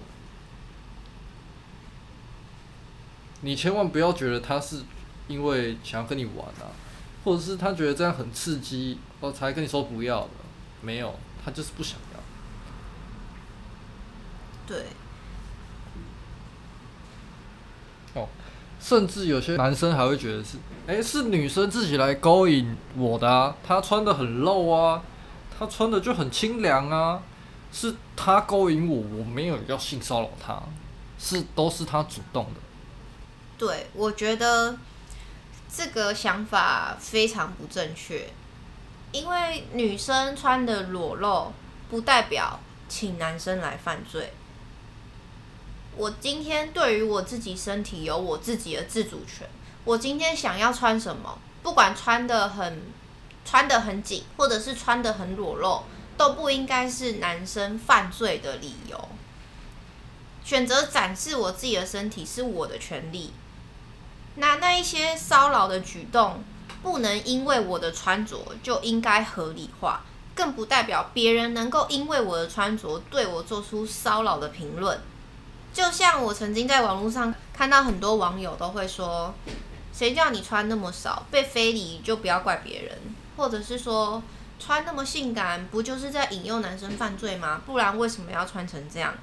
[3.42, 4.82] 你千万不要觉得他是
[5.30, 6.68] 因为想要跟你玩啊，
[7.24, 10.30] 或者是他觉得这样很刺激，哦，才跟你说不要的。
[10.82, 12.20] 没有，他就是不想要。
[14.68, 14.86] 对。
[18.15, 18.28] 哦，
[18.80, 25.02] 甚至有些男生还会觉得是，诶，是女生自己来勾引我的啊，她穿得很露啊，
[25.58, 27.22] 她穿的就很清凉啊，
[27.72, 30.58] 是她勾引我，我没有要性骚扰她，
[31.20, 32.62] 是都是她主动的。
[33.58, 34.78] 对，我觉得
[35.72, 38.30] 这个想法非常不正确，
[39.12, 41.52] 因为女生穿的裸露
[41.89, 44.32] 不代表请男生来犯罪。
[46.00, 49.46] 我今天对于我自己身体有我自己的自主权，
[49.84, 52.84] 我今天想要穿什么，不管穿得很
[53.44, 55.84] 穿的很紧，或者是穿得很裸露，
[56.16, 59.10] 都不应该是男生犯罪的理由。
[60.42, 63.34] 选择展示我自己的身体是我的权利。
[64.36, 66.42] 那那一些骚扰的举动，
[66.82, 74.98] 不能因为我的穿着就应该合理化，更不代表别人能够因为我的穿着对我做出骚扰的评论。
[75.71, 79.34] 就像我曾经在网络上看到很多网友都会说
[79.93, 82.97] ：“谁叫你穿那么少，被非礼就不要怪别人。”
[83.38, 84.21] 或者是说
[84.60, 87.62] ：“穿那么性感，不就是在引诱男生犯罪吗？
[87.65, 89.13] 不然为什么要穿成这样？”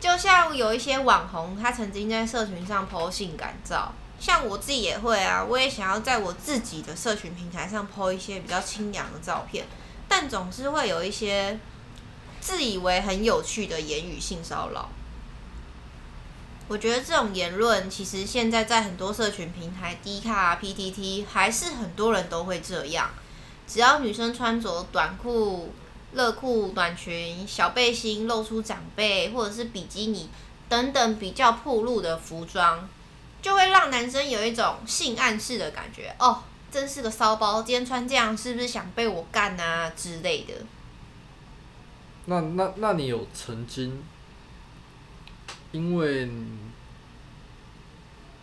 [0.00, 3.92] 就像有一些网红，他曾经在社群上 po 性感照。
[4.18, 9.66] 像我自己也会啊，我也想要在我自己的社群平台上 po 一些比较清凉的照片，
[10.08, 11.58] 但总是会有一些
[12.40, 14.88] 自以为很有趣的言语性骚扰。
[16.68, 23.10] 我觉得这种言论其实现在在很多社群平台，D 卡、PTT，还是很多人都会这样。
[23.66, 25.72] 只要女生穿着短裤、
[26.12, 30.30] 热裤、短裙、小背心，露出长背或者是比基尼
[30.68, 32.88] 等等比较暴露的服装。
[33.42, 40.54] 就会让男生有一种性暗示的感觉哦，真是个骚包，今天穿这样是不是想被我干啊之类的？
[42.26, 44.00] 那那那你有曾经
[45.72, 46.26] 因为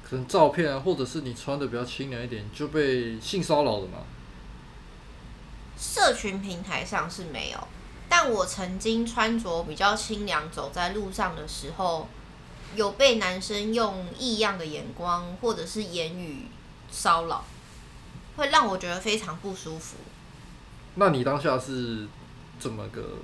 [0.04, 4.00] 可能照片啊，或者是你穿的比较清凉一点，就被性骚扰了嘛？
[5.78, 7.68] 社群平台上是没有，
[8.10, 12.08] 但我曾经穿着比较清凉，走在路上的时候。
[12.76, 16.46] 有被男生用异样的眼光或者是言语
[16.92, 17.44] 骚扰，
[18.38, 19.98] 会让我觉得非常不舒服。
[20.94, 22.08] 那你当下是
[22.60, 23.17] 怎么个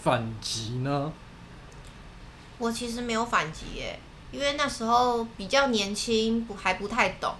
[0.00, 1.12] 反击呢？
[2.64, 4.00] 我其实没有反击耶，
[4.32, 7.34] 因为那时候比较年轻，不还不太懂。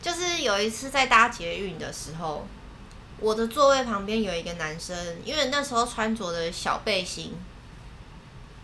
[0.00, 2.46] 就是有一次在搭捷运的时候，
[3.18, 7.34] 我的座位旁边有一个男生，因为那时候穿着的小背心。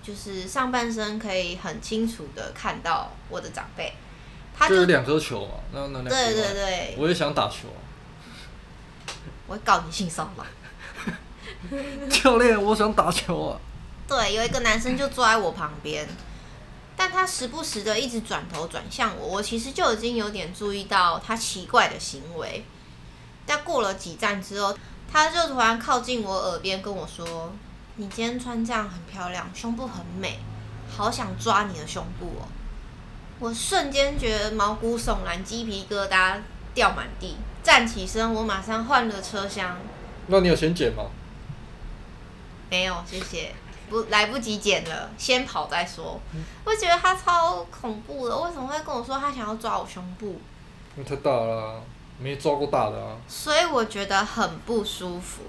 [0.02, 3.92] 就是上半身可以很清楚的看到我的长辈，
[4.56, 6.10] 他就，就有两颗球嘛，那那两颗。
[6.10, 7.68] 对对对，我也想打球，
[9.46, 10.46] 我会告你性骚扰。
[12.08, 13.60] 教练，我想打球啊。
[14.10, 16.04] 对，有一个男生就坐在我旁边，
[16.96, 22.64] 但他时不时的一直转头转向我，我其实就已经有点注意到他奇怪的行为。
[23.46, 24.76] 但过了几站之后，
[25.12, 27.52] 他就突然靠近我耳边跟我说。
[27.96, 30.38] 你今天穿这样很漂亮，胸部很美，
[30.90, 32.48] 好想抓你的胸部哦！
[33.38, 36.38] 我瞬间觉得毛骨悚然，鸡皮疙瘩
[36.74, 37.36] 掉满地。
[37.62, 39.76] 站起身，我马上换了车厢。
[40.28, 41.04] 那你有先剪吗？
[42.70, 43.54] 没有，谢谢，
[43.90, 46.18] 不来不及剪了，先跑再说。
[46.64, 50.40] 我觉得他超恐怖的，为什么会跟我说他想要抓我胸部？
[50.94, 51.82] 那太大了，
[52.18, 53.16] 没抓过大的啊。
[53.28, 55.42] 所以我觉得很不舒服。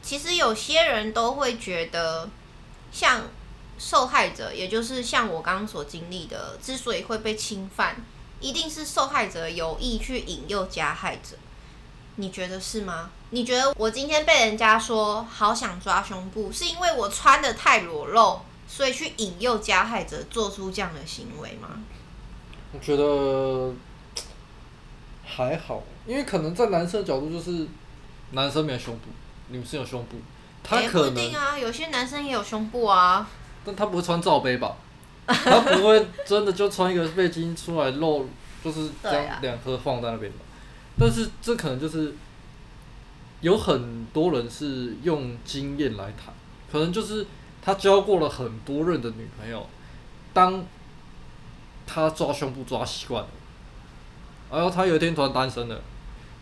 [0.00, 2.28] 其实有些人都会觉得，
[2.90, 3.22] 像
[3.78, 7.96] 受害者，也就是像我刚刚所经历的，之所以会被侵犯，
[8.40, 11.36] 一定是受害者有意去引诱加害者。
[12.16, 13.10] 你觉得是吗？
[13.34, 21.80] 你觉得我今天被人家说好想抓胸部，是因为我穿的太裸露，所以去引诱加害者做出这样的行为吗？
[22.72, 23.72] 我觉得
[25.24, 27.66] 还好，因为可能在男生的角度就是
[28.32, 29.04] 男生没有胸部。
[29.48, 30.16] 女生有胸部，
[30.62, 33.28] 他可能、啊，有些男生也有胸部啊。
[33.64, 34.76] 但他不会穿罩杯吧？
[35.26, 38.26] 他不会真的就穿一个背心出来露，
[38.64, 40.38] 就是这样 两颗放在那边吧？
[40.40, 42.14] 啊、但是这可能就是
[43.42, 46.32] 有很多人是用经验来谈，
[46.70, 47.26] 可能就是
[47.60, 49.68] 他交过了很多任的女朋友，
[50.32, 50.64] 当
[51.86, 53.28] 他抓胸部抓习惯了，
[54.50, 55.80] 然后他有一天突然单身了，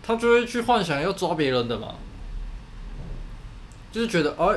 [0.03, 1.94] 他就会去幻想要抓别人的嘛。
[3.90, 4.57] 就是觉得哎，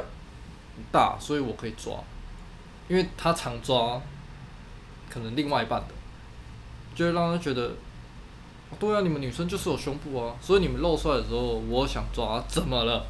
[0.92, 2.04] 大，所以我可以抓，
[2.88, 4.00] 因为他常抓，
[5.10, 5.88] 可能另外一半的，
[6.94, 7.72] 就会让他觉得，
[8.80, 13.06] 对啊，你们女生就是有胸部啊，所以你们露出来的时候，我想抓，怎么了？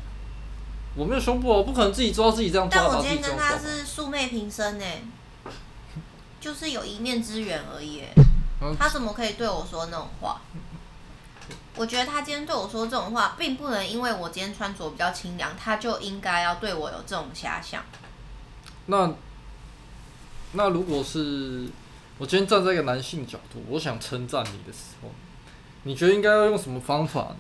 [0.96, 2.84] 我没有胸部啊，我不可能自己抓自己这样抓。
[2.84, 4.86] 但我今天跟他是素昧平生呢，
[6.40, 8.04] 就是有一面之缘而已，
[8.78, 10.42] 他怎么可以对我说那种话？
[11.76, 17.84] 我觉得他今天对我说这种话，并不能因为我今天穿着比较清凉，他就应该要对我有这种遐想。
[18.86, 19.12] 那
[20.52, 21.68] 那如果是
[22.20, 25.10] 我今天站在一个男性角度，我想称赞你的时候，
[25.84, 27.38] 你觉得应该要用什么方法呢？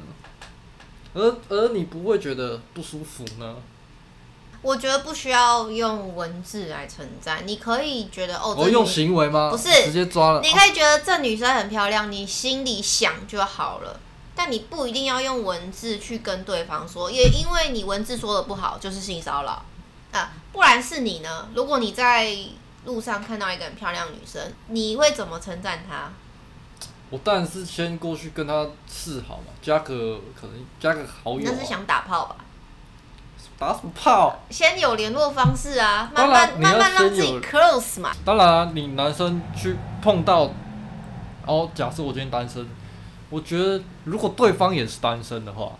[1.15, 3.55] 而而你不会觉得不舒服呢？
[4.61, 9.49] 我觉得不需要用文字来称赞，你可以觉得哦，我用行为吗？
[9.51, 10.41] 不是，直接抓了。
[10.41, 13.99] 你可以觉得这女生很漂亮，你心里想就好了。
[14.35, 19.63] 但你不一定要用文字去跟对方说，也因为你文字说的不好，就是性骚扰
[20.11, 20.31] 啊。
[20.53, 21.49] 不然是你呢？
[21.53, 22.35] 如果你在
[22.85, 26.11] 路上看到一个很漂亮女生，你会怎么称赞她？
[27.13, 31.53] 我当然是先过去跟他示好嘛，加个可能加个好友啊。
[31.55, 32.37] 那是想打炮吧？
[33.59, 34.39] 打什么炮？
[34.49, 38.11] 先有联络方式啊，慢慢慢慢让自己 close 嘛。
[38.25, 40.51] 当然啊，你男生去碰到，
[41.45, 42.67] 哦，假设我今天单身。
[43.29, 45.73] 我觉得，如果对方也是单身的话，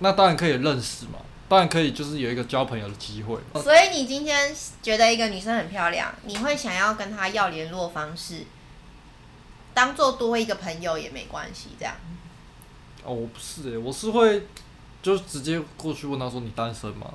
[0.00, 3.36] 那当然可以认识嘛，当然可以，就是有一个交朋友的机会。
[3.60, 4.52] 所以你今天
[4.82, 8.44] 觉得一个女生很漂亮，你会想要跟她要联络方式，
[9.74, 11.94] 当做多一个朋友也没关系，这样。
[13.02, 14.46] 哦，我不是诶，我是会
[15.02, 17.12] 就直接过去问他说：“你单身吗？”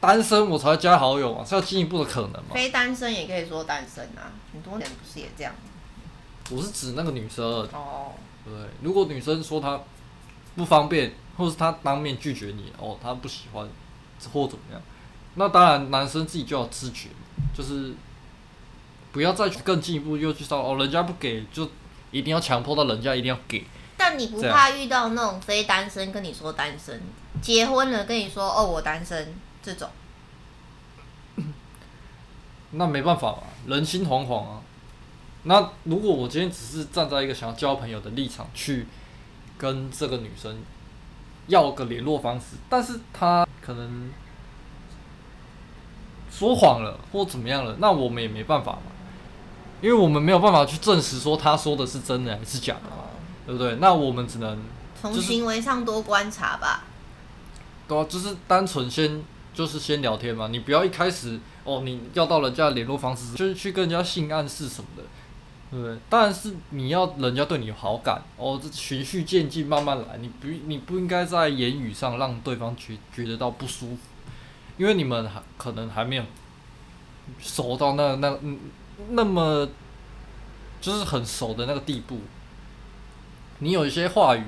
[0.00, 2.50] 单身我才加好友啊，是要进一步的可能嘛。
[2.52, 5.54] 非单身也可以说单身啊，很多人不是也这样。
[6.50, 7.44] 我是指那个女生。
[7.44, 8.12] 哦。
[8.44, 9.80] 对，如果女生说她
[10.54, 13.66] 不方便，或是她当面拒绝你，哦，她不喜欢，
[14.32, 14.82] 或怎么样，
[15.36, 17.08] 那当然男生自己就要自觉，
[17.56, 17.94] 就是
[19.14, 21.70] 不要再去更进一步又去说哦，人家不给就
[22.10, 23.64] 一定要强迫到人家一定要给。
[23.96, 27.00] 但你不怕遇到那种非单身跟你说单身，
[27.40, 29.88] 结婚了跟你说哦我单身这种？
[32.72, 34.60] 那没办法嘛，人心惶惶啊。
[35.44, 38.86] 那如果我今天只是站在一个想要交朋友的立场去
[39.56, 40.58] 跟这个女生
[41.46, 44.10] 要个联络方式，但是她可能
[46.32, 48.90] 说谎了或怎么样了，那我们也没办法嘛，
[49.84, 53.04] 因为我们没有办法去证实说他说的是真的还是假的嘛，
[53.44, 53.76] 对不对？
[53.82, 54.58] 那我们只能
[54.98, 56.84] 从行为上多观察吧。
[57.86, 59.22] 对啊，就是单纯先
[59.52, 65.02] 就是先聊天嘛，你不要一开始哦，你要到人家的联络方式，就是去跟人家性暗示什么的。
[65.70, 70.16] 对不对，当然是你要人家对你有好感哦，这循序渐进，慢慢来。
[70.22, 73.98] 你不，你不应该在言语上让对方觉觉得到不舒服，
[74.78, 76.24] 因为你们还可能还没有
[77.38, 78.34] 熟到那那
[79.10, 79.68] 那么
[80.80, 82.20] 就是很熟的那个地步。
[83.58, 84.44] 你有一些话语，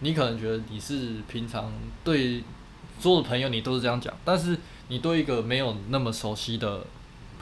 [0.00, 1.72] 你可能觉得你是平常
[2.02, 2.42] 对
[2.98, 6.84] 所有的朋友你都是这样讲，但是你对一个没有那么熟悉的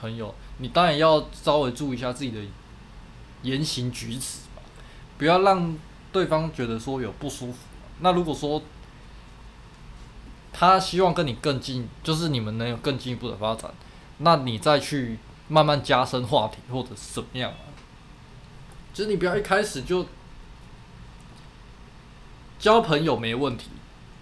[0.00, 2.40] 朋友，你当然要稍微注意一下自己的。
[3.44, 4.38] 言行举止，
[5.16, 5.78] 不要让
[6.10, 7.58] 对方觉得说有不舒服。
[8.00, 8.60] 那如果说
[10.52, 13.72] 他希望跟你更近，就是你们能有更进一步的发展，
[14.18, 17.64] 那你再去慢慢加深话题或者是怎么样啊？
[18.94, 20.06] 就是你不要一开始就
[22.58, 23.68] 交朋友没问题，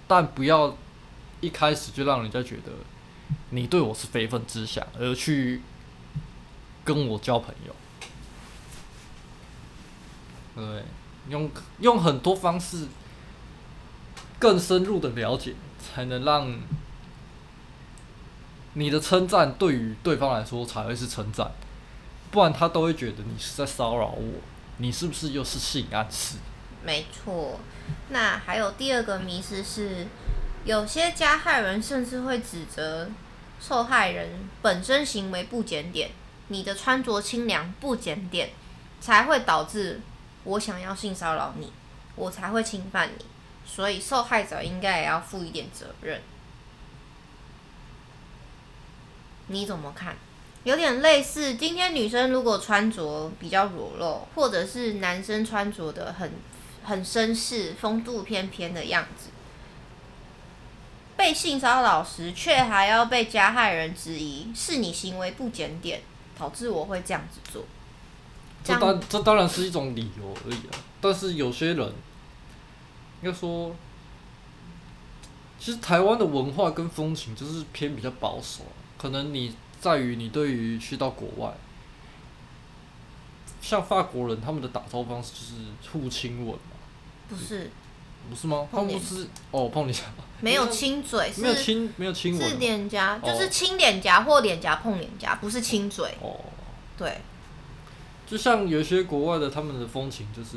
[0.06, 0.76] 但不要
[1.40, 2.72] 一开始就让人家觉得
[3.50, 5.62] 你对我是非分之想而去
[6.84, 7.74] 跟我交朋友。
[10.54, 10.84] 对，
[11.28, 11.50] 用
[11.80, 12.86] 用很多方式
[14.38, 16.60] 更深入的了解，才能让
[18.78, 21.50] 你的称赞对于对方来说才会是称赞，
[22.30, 24.22] 不然他都会觉得你是在骚扰我。
[24.76, 26.36] 你是不是又是性暗示？
[26.84, 27.58] 没错，
[28.10, 30.06] 那还有第二个迷思是，
[30.66, 33.08] 有些加害人甚至会指责
[33.58, 36.10] 受害人本身行为不检点，
[36.48, 38.50] 你的穿着清凉不检点，
[39.00, 40.02] 才会导致
[40.44, 41.72] 我想要性骚扰你，
[42.14, 43.24] 我才会侵犯你，
[43.64, 46.20] 所以受害者应该也要负一点责任。
[49.48, 50.16] 你怎么看？
[50.64, 56.32] 有点类似，今天女生如果穿着比较裸露，或者是男生穿着的很
[56.82, 59.28] 很绅士、风度翩翩的样子，
[61.16, 66.02] 被性骚扰时却还要被加害人质疑是你行为不检点，
[66.36, 67.64] 导致我会这样子做。
[68.64, 71.92] 这当这当然是一种理由而已啊，但是有些人
[73.22, 73.76] 应该说，
[75.60, 78.64] 其实台湾的文化跟风情就是偏比较保守，
[78.98, 79.54] 可能你。
[79.78, 81.52] 在于你对于去到国外，
[83.60, 85.52] 像法国人他们的打招呼方式就是
[85.92, 86.58] 互亲吻嘛？
[87.28, 87.70] 不是，
[88.28, 88.66] 不是吗？
[88.72, 90.04] 他们不是哦，碰脸颊，
[90.40, 96.14] 没有亲嘴， 没有亲，没有亲吻，是脸颊，就是亲脸颊或脸颊碰脸颊，不是亲嘴。
[96.22, 96.40] 哦，
[96.96, 97.20] 对，
[98.26, 100.56] 就像有些国外的他们的风情就是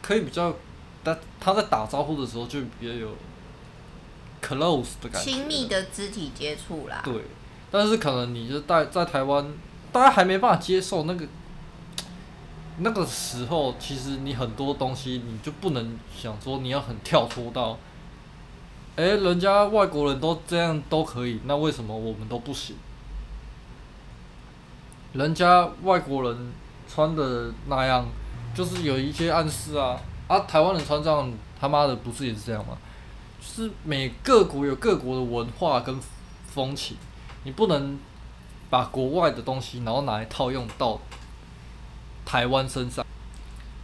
[0.00, 0.54] 可以比较，
[1.02, 3.14] 但他在打招呼的时候就比较有。
[4.42, 7.00] Close 的感觉，亲密的肢体接触啦。
[7.04, 7.22] 对，
[7.70, 9.46] 但是可能你就在在台湾，
[9.92, 11.26] 大家还没办法接受那个
[12.78, 17.78] 那个时候，其实你很多东西你就不能想说你要很跳脱到，
[18.96, 22.76] 哎、欸，人家外国人都这样都可以，那为什么我们都不行？
[25.12, 26.52] 人家外国人
[26.88, 28.06] 穿的那样，
[28.54, 32.78] 就是有一些暗示啊，啊，台湾人穿这样，他妈的不是也是这样吗？
[33.42, 35.98] 是每个国有各国的文化跟
[36.52, 36.96] 风情，
[37.44, 37.98] 你不能
[38.68, 41.00] 把国外的东西然后拿来套用到
[42.24, 43.04] 台湾身上。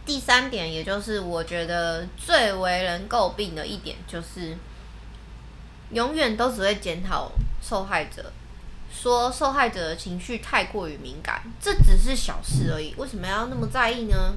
[0.05, 4.55] 第三点，也就是我觉得最为人诟病的一点，就是
[5.91, 7.31] 永远都只会检讨
[7.61, 8.31] 受害者，
[8.89, 14.35] 说受害者的情绪太过于敏感，这只是小事而已，为什么要那么在意呢？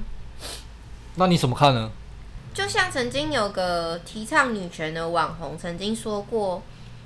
[1.15, 1.91] 那你怎么看呢？
[2.53, 6.61] 就像曾经有个提倡女权的网红曾经说过：“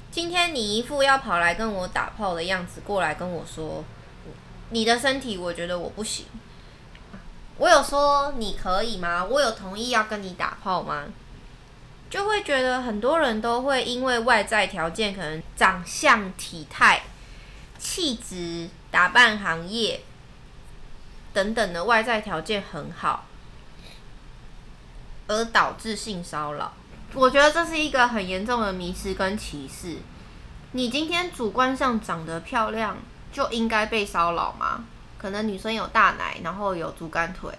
[0.10, 3.84] 今天你一副要跑来跟我打炮的样子过来跟我说，
[4.72, 6.26] 你的身体我觉得我不行。
[7.58, 9.24] 我有说你可以吗？
[9.24, 11.04] 我有同意要跟你打炮吗？
[12.10, 17.04] 就会觉得很多人都会因为外在条件，可能长相、体态、
[17.78, 20.02] 气质、打扮行业
[21.34, 23.26] 等等的外在条件很好。”
[25.28, 26.71] 而导致性骚扰，
[27.13, 29.97] 我觉得这是一个很严重的迷失跟歧视。
[30.73, 32.97] 你今天主观上长得漂亮，
[33.32, 34.86] 就应该被骚扰吗？
[35.17, 37.51] 可能女生有大奶，然后有竹竿腿，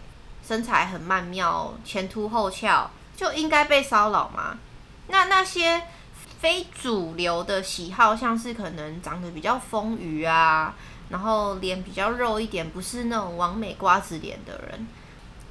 [0.47, 4.59] 身材很曼妙，前凸后翘，就应该被骚扰吗？
[5.09, 5.83] 那那些
[6.39, 10.75] 非主流的喜好，像是可能长得比较丰腴啊，
[11.09, 14.87] 然后脸比较肉一点，不是那种完美瓜子脸的人。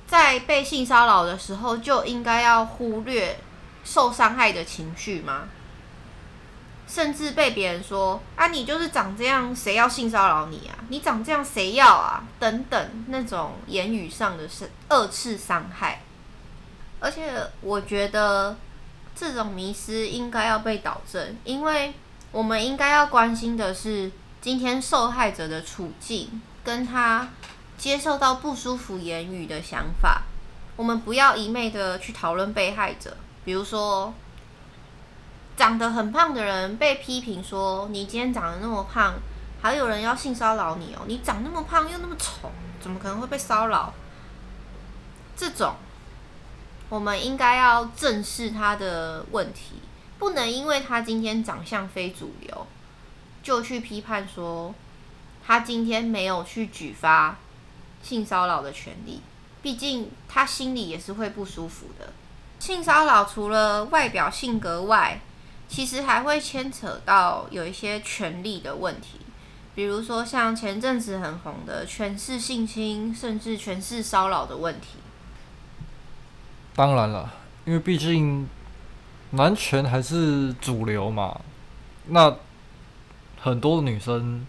[0.08, 3.39] 在被性骚扰的时候，就应该要忽略
[3.84, 5.49] 受伤害的情绪吗？
[6.88, 10.78] 甚至被别人说啊，你就是长这样，谁要性骚扰你啊？
[10.89, 12.24] 你长这样，谁要啊？
[12.39, 16.01] 等等那种言语上的是二次伤害。
[16.99, 18.56] 而且我觉得
[19.16, 21.95] 这种迷失应该要被导正，因为
[22.32, 27.30] 我们应该要关心的是今天受害者的处境跟他。
[27.78, 30.24] 接受到不舒服言语的想法，
[30.76, 33.16] 我们不要一昧的去讨论被害者。
[33.44, 34.14] 比如说，
[35.56, 39.14] 长得很胖的人被批评说：“你今天长得那么胖，
[39.62, 41.02] 还有人要性骚扰你哦！
[41.06, 42.50] 你长那么胖又那么丑，
[42.82, 43.94] 怎么可能会被骚扰？”
[45.38, 45.76] 这种，
[46.90, 49.82] 我们应该要正视他的问题，
[50.18, 52.66] 不能因为他今天长相非主流，
[53.44, 54.74] 就去批判说
[55.46, 57.38] 他今天没有去举发。
[58.06, 59.20] 性骚扰的权利，
[59.64, 62.14] 毕竟他心里也是会不舒服的。
[62.60, 65.20] 性骚扰除了外表性格外，
[65.68, 69.20] 其实还会牵扯到有一些权利的问题，
[69.74, 74.99] 比如说像前阵子很红的权势性侵，甚至权势骚扰的问题。
[76.76, 77.34] 当然了，
[77.66, 78.47] 因为毕竟
[79.32, 81.41] 男权还是主流嘛，
[82.10, 82.36] 那
[83.41, 84.45] 很多女生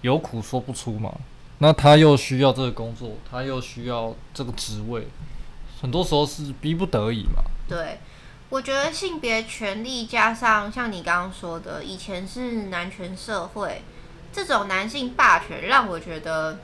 [0.00, 1.14] 有苦说不出嘛，
[1.58, 5.08] 那他又需要这个工作，他又需要这个职位。
[5.80, 7.42] 很多时候是逼不得已嘛。
[7.68, 7.98] 对，
[8.48, 13.82] 我觉得性别权利加上像你刚刚说的，以前是男权社会，
[14.32, 16.58] 这种男性霸权让我觉得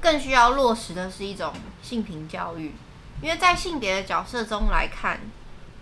[0.00, 1.52] 更需要落实的是一种
[1.82, 2.72] 性平教育。
[3.22, 5.20] 因为在性别的角色中来看，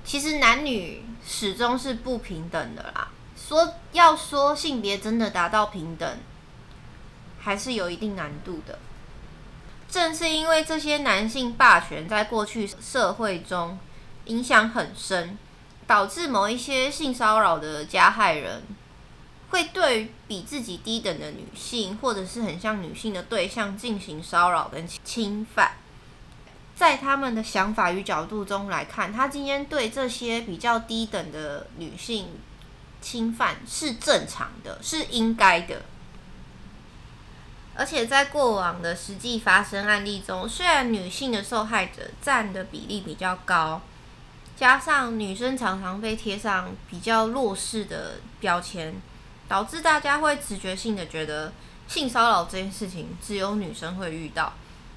[0.05, 3.09] 其实男女始终是不平等的啦。
[3.37, 6.19] 说要说性别真的达到平等，
[7.45, 8.79] 还是有一定难度的。
[9.89, 13.79] 正是因为这些男性霸权在过去社会中
[14.25, 15.39] 影响很深，
[15.87, 18.63] 导致某一些性骚扰的加害人
[19.51, 25.75] 会对比自己低等的女性，或者是很像女性的对象进行骚扰跟侵犯。
[26.75, 32.31] 在他们的想法与角度中来看，他今天对这些比较低等的女性
[33.01, 35.83] 侵犯是正常的，是应该的。
[37.77, 43.81] 而且在过往的实际发生案例中，虽然女性的受害者占的比例比较高，
[44.57, 48.95] 加上女生常常被贴上比较弱势的标签，
[49.49, 51.53] 导致大家会直觉性的觉得
[51.89, 54.53] 性骚扰这件事情只有女生会遇到。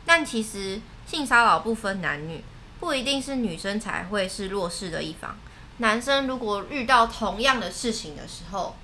[0.06, 2.44] 但其实性骚扰不分男女，
[2.80, 5.36] 不一定是女生才会是弱势的一方。
[5.80, 8.76] 男生如果遇到同样的事情的时候，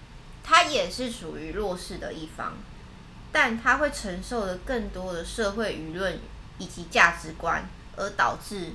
[0.44, 2.54] 他也是属于弱势的一方。
[3.36, 6.20] 但他会承受的更多的社会舆论
[6.60, 8.74] 以及价值观，而导致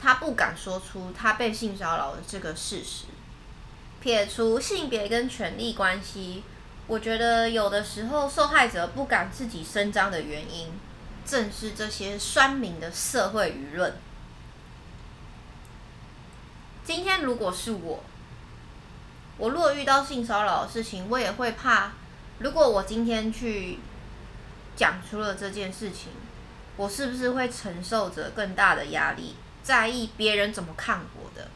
[0.00, 3.06] 他不敢说出他被性骚扰的这个事实。
[4.00, 6.44] 撇除性别跟权力关系，
[6.86, 10.68] 我觉得有的时候受害者不敢自己声张的原因，
[11.26, 13.92] 正是这些酸民的社会舆论。
[16.84, 18.04] 今天如果是我，
[19.36, 21.90] 我若遇到性骚扰的事情，我也会怕。
[22.38, 23.80] 如果我今天去。
[24.76, 26.12] 讲出了这件事情，
[26.76, 29.34] 我是不是会承受着更大的压力？
[29.62, 31.48] 在意别人怎么看我的？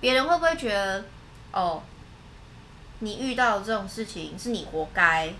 [0.00, 1.04] 别人会不会觉得，
[1.52, 1.82] 哦，
[2.98, 5.32] 你遇到这种事情是你活该，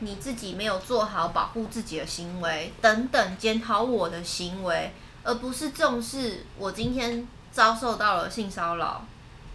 [0.00, 4.92] 你自己没有做好保护自己的行为，等等，检讨我的行为，
[5.22, 9.06] 而不是重视我今天遭受到了性骚扰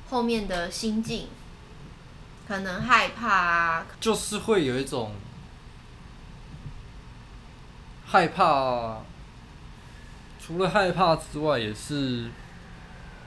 [0.10, 1.28] 后面的心境，
[2.48, 5.12] 可能害怕啊，就是会有一种。
[8.06, 9.02] 害怕，
[10.40, 12.30] 除了害怕之外，也是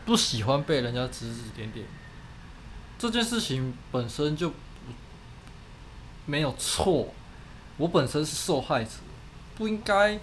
[0.07, 1.85] 不喜欢被人家指指点点。
[2.99, 4.53] 这件事情本身就
[6.27, 7.13] 没有错，
[7.77, 8.91] 我本身是受害者，
[9.57, 10.19] 不应该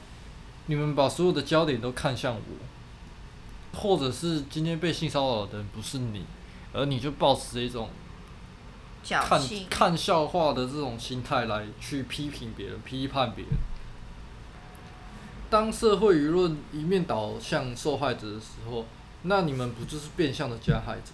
[0.66, 6.26] 你们把所有的焦点都看向我，或者是今天被性骚扰的人不是你，
[6.74, 7.89] 而你就抱持一种
[9.03, 13.53] 看看笑话的这种心态来去批评别人、批判别人。
[15.56, 18.86] 当社会舆论一面倒向受害者的时候，
[19.22, 21.14] 那你们不就是变相的加害者？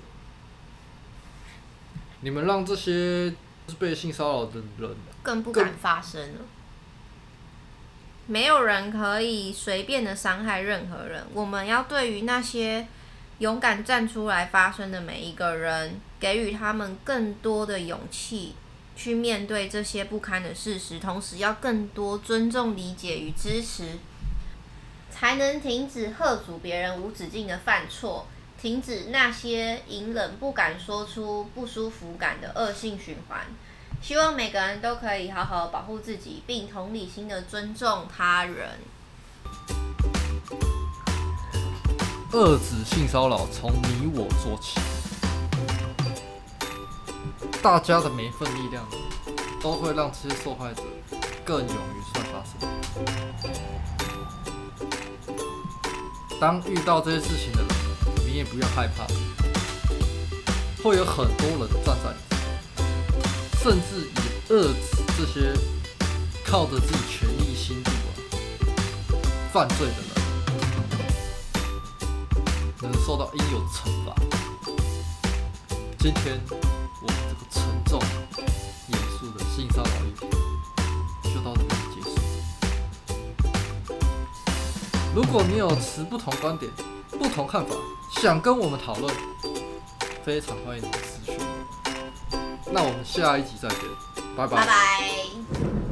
[2.21, 3.31] 你们让这些
[3.77, 6.39] 被性骚扰的人更不敢发声了。
[8.25, 11.23] 没有人可以随便的伤害任何人。
[11.35, 12.87] 我们要对于那些
[13.37, 18.55] 勇敢站出来发声的每一个人，给予他们更多的勇气，
[18.95, 23.99] 去面对这些不堪的事实，同时要更多尊重、理解与支持。
[25.11, 28.25] 才能停止吓阻别人无止境的犯错，
[28.59, 33.41] 停止那些隐忍不敢说出不舒服感的恶性循环。
[34.01, 38.69] 希望每个人都可以好好保护自己，并同理心的尊重他人。
[42.31, 44.79] 遏止性骚扰从你我做起，
[47.61, 48.87] 大家的每一份力量
[49.61, 50.81] 都会让这些受害者
[51.43, 53.60] 更勇于说发声。
[56.41, 57.69] 当遇到这些事情的人，
[58.25, 59.05] 你也不要害怕，
[60.81, 62.21] 会有很多人站在你，
[63.61, 64.15] 甚至以
[64.51, 65.53] 遏制这些
[66.43, 68.09] 靠着自己权力心度啊
[69.53, 69.93] 犯罪的
[72.41, 74.15] 人，能受到应有的惩罚。
[75.99, 78.01] 今天我们这个沉重、
[78.87, 80.25] 严肃的性骚扰议题
[85.13, 86.71] 如果你有持不同观点，
[87.09, 87.75] 不同看法，
[88.11, 89.13] 想跟我们讨论，
[90.23, 91.37] 非常欢迎你的私讯。
[92.71, 93.79] 那我们下一集再见，
[94.37, 94.55] 拜拜。
[94.55, 95.90] 拜拜。